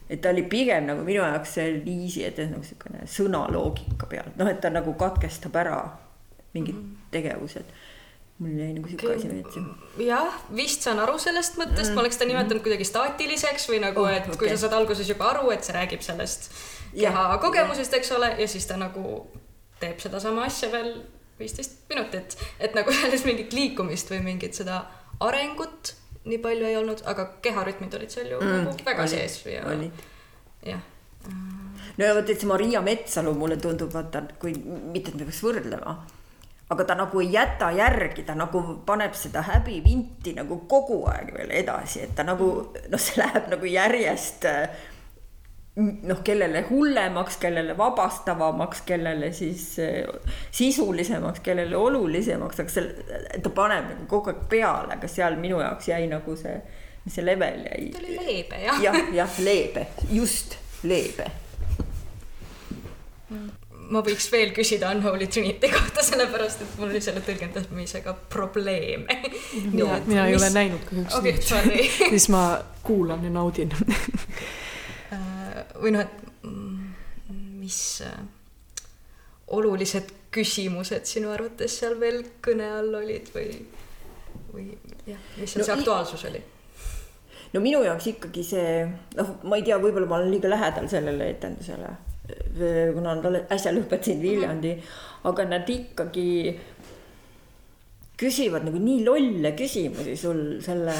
[0.09, 4.47] et ta oli pigem nagu minu jaoks see Liisi, et nagu niisugune sõnaloogika peal, noh,
[4.47, 5.83] et ta nagu katkestab ära
[6.53, 7.11] mingid mm -hmm.
[7.11, 7.75] tegevused
[8.43, 9.63] mul jäi nagu sihuke asi meelde.
[10.07, 12.65] jah, vist saan aru sellest mõttest mm., ma oleks seda nimetanud mm.
[12.67, 14.39] kuidagi staatiliseks või nagu oh,, et okay.
[14.41, 16.49] kui sa saad alguses juba aru, et see räägib sellest
[16.93, 19.19] keha ja, kogemusest, eks ole, ja siis ta nagu
[19.83, 20.95] teeb sedasama asja veel
[21.39, 24.85] viisteist minutit, et nagu selles mingit liikumist või mingit seda
[25.23, 25.95] arengut
[26.25, 29.63] nii palju ei olnud, aga keharütmid olid seal ju mm, nagu väga oli, sees ja.
[30.67, 30.83] jah.
[31.99, 35.43] no ja vot, et see Maria Metsalu mulle tundub, vaata, kui mitte, et me peaks
[35.45, 35.97] võrdlema
[36.73, 41.53] aga ta nagu ei jäta järgi, ta nagu paneb seda häbivinti nagu kogu aeg veel
[41.63, 44.47] edasi, et ta nagu noh, see läheb nagu järjest
[45.77, 49.67] noh, kellele hullemaks, kellele vabastavamaks, kellele siis
[50.51, 55.93] sisulisemaks, kellele olulisemaks, aga see, ta paneb nagu kogu aeg peale, aga seal minu jaoks
[55.93, 56.59] jäi nagu see,
[57.07, 57.89] see level jäi.
[57.93, 58.85] ta oli leebe jah.
[58.89, 61.31] jah, jah, leebe, just leebe
[63.33, 63.62] mm
[63.93, 69.19] ma võiks veel küsida Unholy Trinity kohta, sellepärast et mul oli selle tõlgendamisega probleeme.
[69.73, 70.43] mina, mina ei mis...
[70.43, 72.45] ole näinud kahjuks okay, neid siis ma
[72.87, 73.75] kuulan ja naudin
[75.17, 76.95] äh, või noh, et mm,
[77.61, 78.17] mis äh,
[79.53, 83.51] olulised küsimused sinu arvates seal veel kõne all olid või,
[84.55, 84.71] või
[85.07, 86.41] jah, mis seal no, see aktuaalsus oli?
[87.53, 88.73] no minu jaoks ikkagi see,
[89.19, 91.93] noh, ma ei tea, võib-olla ma olen liiga lähedal sellele etendusele.
[92.95, 94.77] Kuna nad äsja lõpetasid Viljandi,
[95.29, 96.55] aga nad ikkagi
[98.23, 100.95] küsivad nagu nii lolle küsimusi sul selle,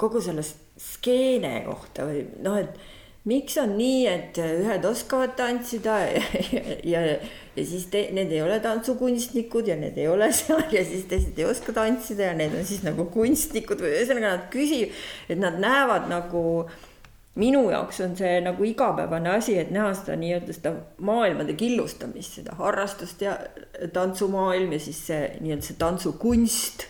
[0.00, 2.78] kogu selle skeene kohta või noh, et
[3.28, 6.22] miks on nii, et ühed oskavad tantsida ja,
[6.92, 7.02] ja,
[7.54, 11.38] ja siis te, need ei ole tantsukunstnikud ja need ei ole seal ja siis teised
[11.38, 15.58] ei oska tantsida ja need on siis nagu kunstnikud või ühesõnaga nad küsivad, et nad
[15.62, 16.44] näevad nagu
[17.38, 20.74] minu jaoks on see nagu igapäevane asi, et näha seda nii-öelda seda
[21.06, 23.36] maailmade killustamist, seda harrastust ja
[23.94, 26.86] tantsumaailm ja siis see nii-öelda see tantsukunst,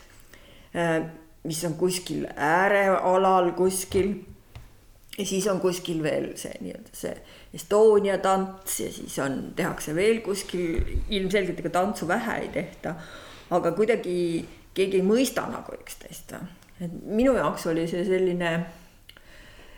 [0.76, 1.02] äh,
[1.48, 4.14] mis on kuskil äärealal kuskil
[5.18, 7.14] ja siis on kuskil veel see nii-öelda see
[7.54, 12.94] Estonia tants ja siis on, tehakse veel kuskil, ilmselgelt ega tantsu vähe ei tehta.
[13.50, 14.44] aga kuidagi
[14.76, 16.34] keegi ei mõista nagu üksteist.
[16.80, 18.52] et minu jaoks oli see selline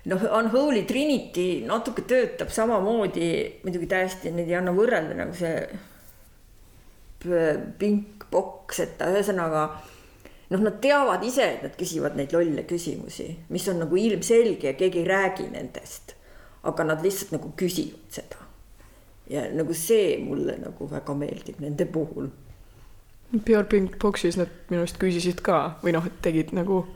[0.08, 3.30] noh, Unholy Trinity natuke töötab samamoodi,
[3.64, 5.64] muidugi täiesti neid ei anna võrrelda nagu see
[7.78, 9.66] Pink Box, et ühesõnaga
[10.50, 14.76] noh, nad teavad ise, et nad küsivad neid lolle küsimusi, mis on nagu ilmselge ja
[14.78, 16.16] keegi ei räägi nendest.
[16.62, 18.36] aga nad lihtsalt nagu küsivad seda.
[19.30, 22.28] ja nagu see mulle nagu väga meeldib nende puhul.
[23.44, 26.86] Pure Pink Boxis nad minu arust küsisid ka või noh, et tegid nagu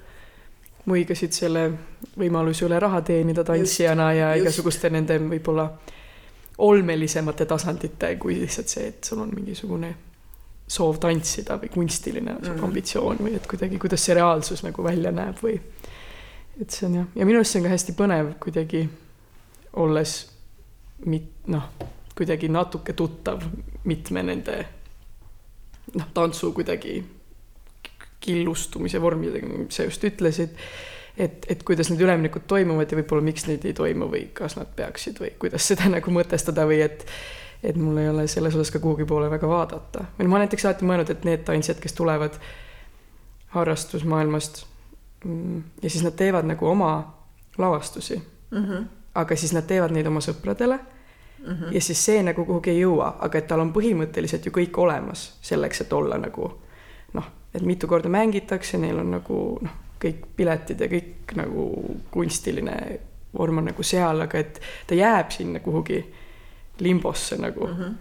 [0.90, 1.64] muigasid selle
[2.18, 4.42] võimaluse üle raha teenida tantsijana just, ja just.
[4.42, 5.68] igasuguste nende võib-olla
[6.64, 9.94] olmelisemate tasandite kui lihtsalt see, et sul on mingisugune
[10.68, 12.60] soov tantsida või kunstiline mm.
[12.64, 15.58] ambitsioon või et kuidagi, kuidas see reaalsus nagu välja näeb või
[16.60, 18.84] et see on jah, ja minu arust see on ka hästi põnev kuidagi
[19.82, 20.14] olles
[21.10, 21.68] mit-, noh,
[22.14, 23.42] kuidagi natuke tuttav
[23.84, 24.60] mitme nende
[25.98, 27.00] noh, tantsu kuidagi
[28.24, 30.56] killustumise vormidega, mis sa just ütlesid,
[31.20, 34.70] et, et kuidas need üleminekud toimuvad ja võib-olla miks neid ei toimu või kas nad
[34.76, 37.06] peaksid või kuidas seda nagu mõtestada või et
[37.64, 40.04] et mul ei ole selles osas ka kuhugi poole väga vaadata.
[40.18, 42.36] või ma näiteks alati mõelnud, et need tantsijad, kes tulevad
[43.54, 44.66] harrastusmaailmast
[45.24, 46.90] mm, ja siis nad teevad nagu oma
[47.58, 48.18] lavastusi
[48.50, 48.64] mm.
[48.64, 48.84] -hmm.
[49.14, 51.52] aga siis nad teevad neid oma sõpradele mm.
[51.52, 51.72] -hmm.
[51.72, 55.38] ja siis see nagu kuhugi ei jõua, aga et tal on põhimõtteliselt ju kõik olemas
[55.42, 56.52] selleks, et olla nagu
[57.54, 61.68] et mitu korda mängitakse, neil on nagu noh, kõik piletid ja kõik nagu
[62.12, 62.76] kunstiline
[63.34, 66.02] vorm on nagu seal, aga et ta jääb sinna kuhugi
[66.84, 67.78] limbosse nagu mm.
[67.78, 67.94] -hmm.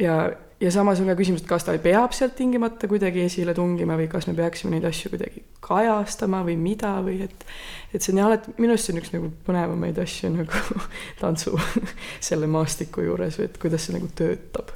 [0.00, 0.16] ja,
[0.60, 4.08] ja samas on ka küsimus, et kas ta peab sealt tingimata kuidagi esile tungima või
[4.08, 7.46] kas me peaksime neid asju kuidagi kajastama või mida või et,
[7.94, 10.80] et see on jah, alati minu arust see on üks nagu põnevamaid asju nagu
[11.20, 11.60] tantsu
[12.28, 14.72] selle maastiku juures või et kuidas see nagu töötab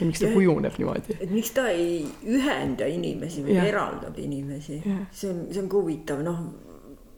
[0.00, 1.16] ja miks ta ja, kujuneb niimoodi.
[1.20, 6.22] et miks ta ei ühenda inimesi või eraldab inimesi, see on, see on ka huvitav,
[6.26, 6.44] noh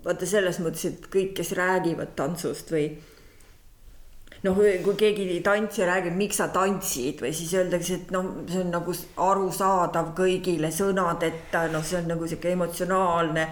[0.05, 2.89] vaata selles mõttes, et kõik, kes räägivad tantsust või
[4.45, 8.75] noh, kui keegi tantsija räägib, miks sa tantsid või siis öeldakse, et noh, see on
[8.75, 8.97] nagu
[9.29, 13.49] arusaadav kõigile sõnadeta, noh, see on nagu sihuke emotsionaalne.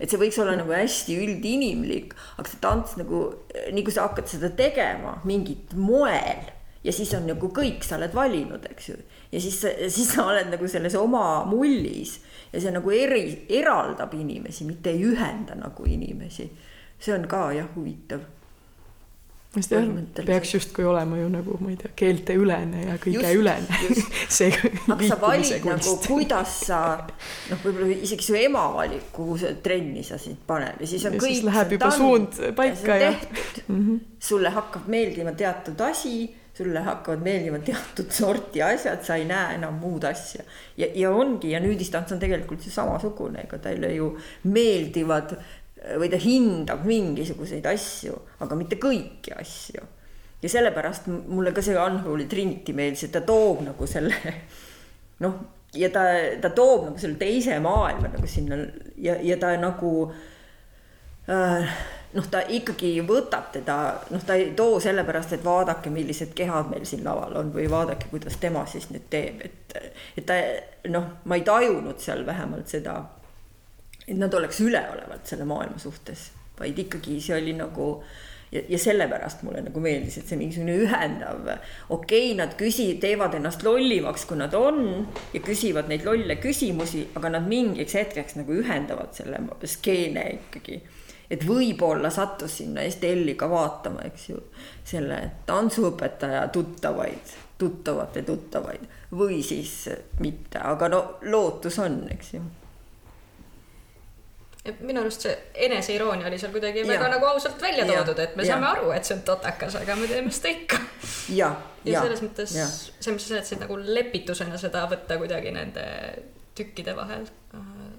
[0.00, 3.18] Et see võiks olla nagu hästi üldinimlik, aga see tants nagu,
[3.68, 6.48] nii kui sa hakkad seda tegema mingit moel
[6.84, 8.96] ja siis on nagu kõik, sa oled valinud, eks ju.
[9.32, 12.18] ja siis, siis sa oled nagu selles oma mullis
[12.52, 16.50] ja see nagu eri, eraldab inimesi, mitte ei ühenda nagu inimesi.
[17.00, 18.24] see on ka jah, huvitav
[19.50, 19.86] sest jah,
[20.26, 23.78] peaks justkui olema ju nagu, ma ei tea, keelteülene ja kõigeülene
[24.36, 29.50] see aga sa valid nagu, kuidas sa noh, võib-olla isegi su ema valib, kuhu sa
[29.64, 31.34] trenni sa sind paned ja siis on ja kõik.
[31.34, 33.10] siis läheb juba suund paika ja.
[33.66, 33.98] Mm -hmm.
[34.22, 36.30] sulle hakkab meeldima teatud asi,
[36.60, 40.44] sulle hakkavad meeldima teatud sorti asjad, sa ei näe enam muud asja.
[40.76, 44.12] ja, ja ongi ja nüüdistants on tegelikult ju samasugune, ega talle ju
[44.52, 45.38] meeldivad
[46.00, 49.86] või ta hindab mingisuguseid asju, aga mitte kõiki asju.
[50.42, 54.34] ja sellepärast mulle ka see Unholy Trinity meeldis, et ta toob nagu selle
[55.24, 55.40] noh,
[55.76, 56.04] ja ta,
[56.42, 58.60] ta toob nagu selle teise maailma nagu sinna
[59.00, 59.94] ja, ja ta nagu
[61.28, 61.72] äh,
[62.14, 63.76] noh, ta ikkagi võtab teda,
[64.10, 68.10] noh, ta ei too sellepärast, et vaadake, millised kehad meil siin laval on või vaadake,
[68.10, 69.78] kuidas tema siis nüüd teeb, et,
[70.18, 70.38] et ta
[70.90, 72.98] noh, ma ei tajunud seal vähemalt seda
[74.10, 77.86] et nad oleks üleolevalt selle maailma suhtes, vaid ikkagi see oli nagu
[78.50, 83.36] ja, ja sellepärast mulle nagu meeldis, et see mingisugune ühendav, okei okay,, nad küsi-, teevad
[83.38, 88.58] ennast lollimaks, kui nad on ja küsivad neid lolle küsimusi, aga nad mingiks hetkeks nagu
[88.62, 90.80] ühendavad selle skeene ikkagi.
[91.30, 94.38] Et võib-olla sattus sinna STL-i ka vaatama, eks ju,
[94.84, 99.88] selle tantsuõpetaja tuttavaid, tuttavate tuttavaid või siis
[100.20, 102.40] mitte, aga no lootus on, eks ju
[104.64, 105.32] ja minu arust see
[105.66, 107.10] eneseiroonia oli seal kuidagi väga Ja.
[107.14, 108.02] nagu ausalt välja Ja.
[108.04, 108.52] toodud, et me Ja.
[108.52, 110.78] saame aru, et see on totakas, aga me teeme seda ikka.
[111.28, 112.66] ja, ja ja selles mõttes ja.
[112.66, 115.84] see, mis sa seletasid nagu lepitusena seda võtta kuidagi nende
[116.54, 117.24] tükkide vahel,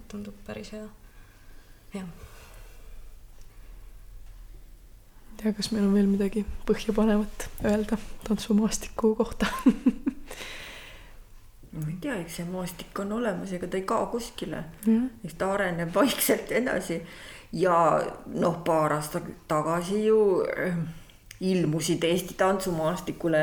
[0.07, 0.85] tundub päris hea.
[1.93, 2.05] jah.
[5.30, 9.49] ei tea, kas meil on veel midagi põhjapanevat öelda tantsumaastiku kohta?
[11.71, 14.63] Ma ei tea, eks see maastik on olemas, ega ta ei kao kuskile.
[15.23, 17.01] eks ta areneb vaikselt edasi.
[17.55, 17.75] Ja
[18.31, 20.75] noh, paar aastat tagasi ju äh,
[21.41, 23.41] ilmusid Eesti tantsumaastikule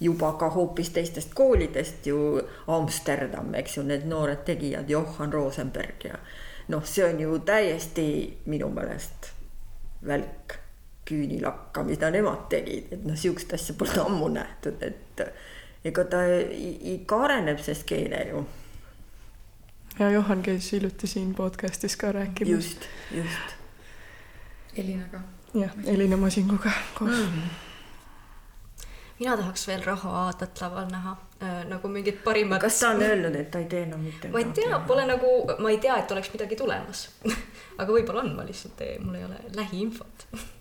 [0.00, 6.18] juba ka hoopis teistest koolidest ju Amsterdam, eks ju, need noored tegijad, Johan Rosenberg ja
[6.68, 8.06] noh, see on ju täiesti
[8.50, 9.32] minu meelest
[10.06, 10.61] välk
[11.04, 15.22] küünilakka, mida nemad tegid, et noh, sihukest asja pole ammu nähtud, et
[15.84, 18.44] ega ta i- ikka areneb, see skeene ju.
[19.98, 22.50] ja Johan käis hiljuti siin podcast'is ka rääkimas.
[22.50, 23.58] just, just
[24.76, 25.20] Elinaga.
[25.54, 27.42] jah, Elina Masinguga koos mm..
[29.18, 32.60] mina tahaks veel Raho Aadat laval näha äh, nagu mingit parimat.
[32.62, 35.34] kas ta on öelnud, et ta ei tee enam mitte ma ei tea, pole nagu,
[35.58, 37.08] ma ei tea, et oleks midagi tulemas.
[37.80, 40.26] aga võib-olla on, ma lihtsalt ei, mul ei ole lähiinfot.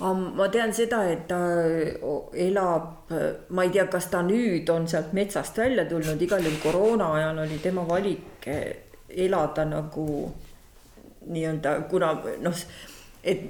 [0.00, 1.38] ma tean seda, et ta
[2.38, 3.10] elab,
[3.50, 7.40] ma ei tea, kas ta nüüd on sealt metsast välja tulnud, igal juhul koroona ajal
[7.46, 8.46] oli tema valik
[9.08, 10.06] elada nagu
[11.28, 12.12] nii-öelda, kuna
[12.44, 12.62] noh,
[13.24, 13.42] et,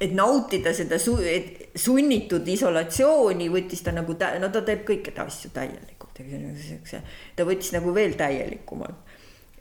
[0.00, 5.52] et nautida seda su, et sunnitud isolatsiooni võttis ta nagu, no ta teeb kõiki asju
[5.54, 6.22] täielikult,
[6.66, 7.02] siukse,
[7.36, 9.11] ta võttis nagu veel täielikumalt.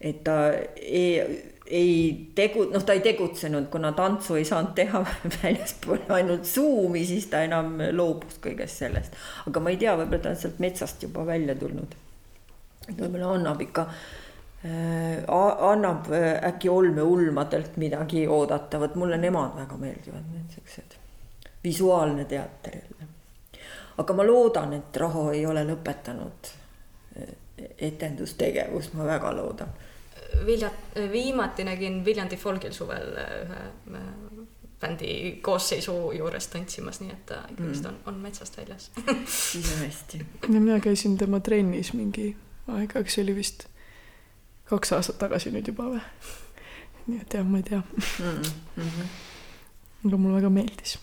[0.02, 0.38] Et ta
[0.76, 5.02] ei ei tegu-, noh, ta ei tegutsenud, kuna tantsu ei saanud teha
[5.38, 9.16] väljaspool ainult Zoomi, siis ta enam loobus kõigest sellest.
[9.48, 11.96] aga ma ei tea, võib-olla ta on sealt metsast juba välja tulnud.
[12.90, 15.22] võib-olla annab ikka äh,,
[15.72, 20.98] annab äh, äkki olmeulmadelt midagi oodata, vot mulle nemad väga meeldivad, need siuksed,
[21.64, 23.08] visuaalne teater jälle.
[23.98, 26.52] aga ma loodan, et Raho ei ole lõpetanud
[27.22, 27.32] äh,
[27.92, 29.80] etendustegevust, ma väga loodan
[30.46, 30.72] Vilja,
[31.12, 33.64] viimati nägin Viljandi folgil suvel ühe
[34.82, 38.90] bändi koosseisu juures tantsimas, nii et ta ikkagist on, on metsast väljas
[39.84, 40.22] hästi.
[40.48, 42.32] ja mina käisin tema trennis mingi
[42.68, 43.68] aeg, aga see oli vist
[44.72, 46.02] kaks aastat tagasi nüüd juba või?
[47.08, 48.42] nii et jah, ma ei tea mm.
[48.76, 49.16] -hmm.
[50.08, 50.98] aga mulle väga meeldis.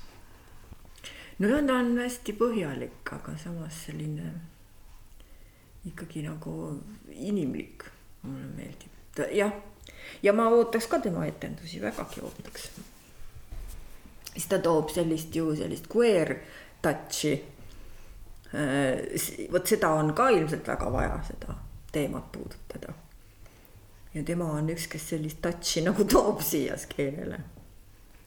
[1.38, 4.32] no ja ta on hästi põhjalik, aga samas selline
[5.86, 6.54] ikkagi nagu
[7.14, 7.84] inimlik,
[8.22, 8.87] mulle meeldib
[9.32, 9.52] jah,
[10.22, 12.70] ja ma ootaks ka tema etendusi, vägagi ootaks.
[14.32, 16.34] siis ta toob sellist ju sellist queer
[16.82, 17.34] touch'i.
[19.52, 21.54] vot seda on ka ilmselt väga vaja, seda
[21.92, 22.92] teemat puudutada.
[24.14, 27.40] ja tema on üks, kes sellist touch'i nagu toob siia skeenele.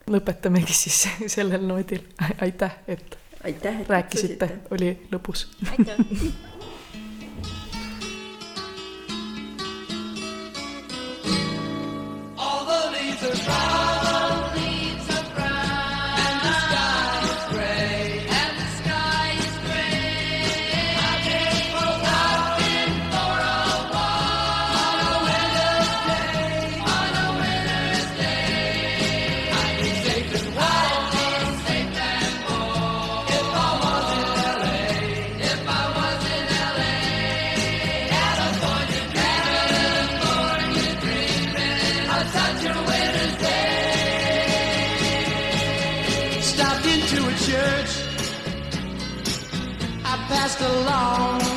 [0.08, 2.06] lõpetamegi siis sellel noodil,
[2.42, 5.48] aitäh, et aitäh, et rääkisite, oli lõbus.
[5.72, 6.00] aitäh
[50.32, 51.51] passed along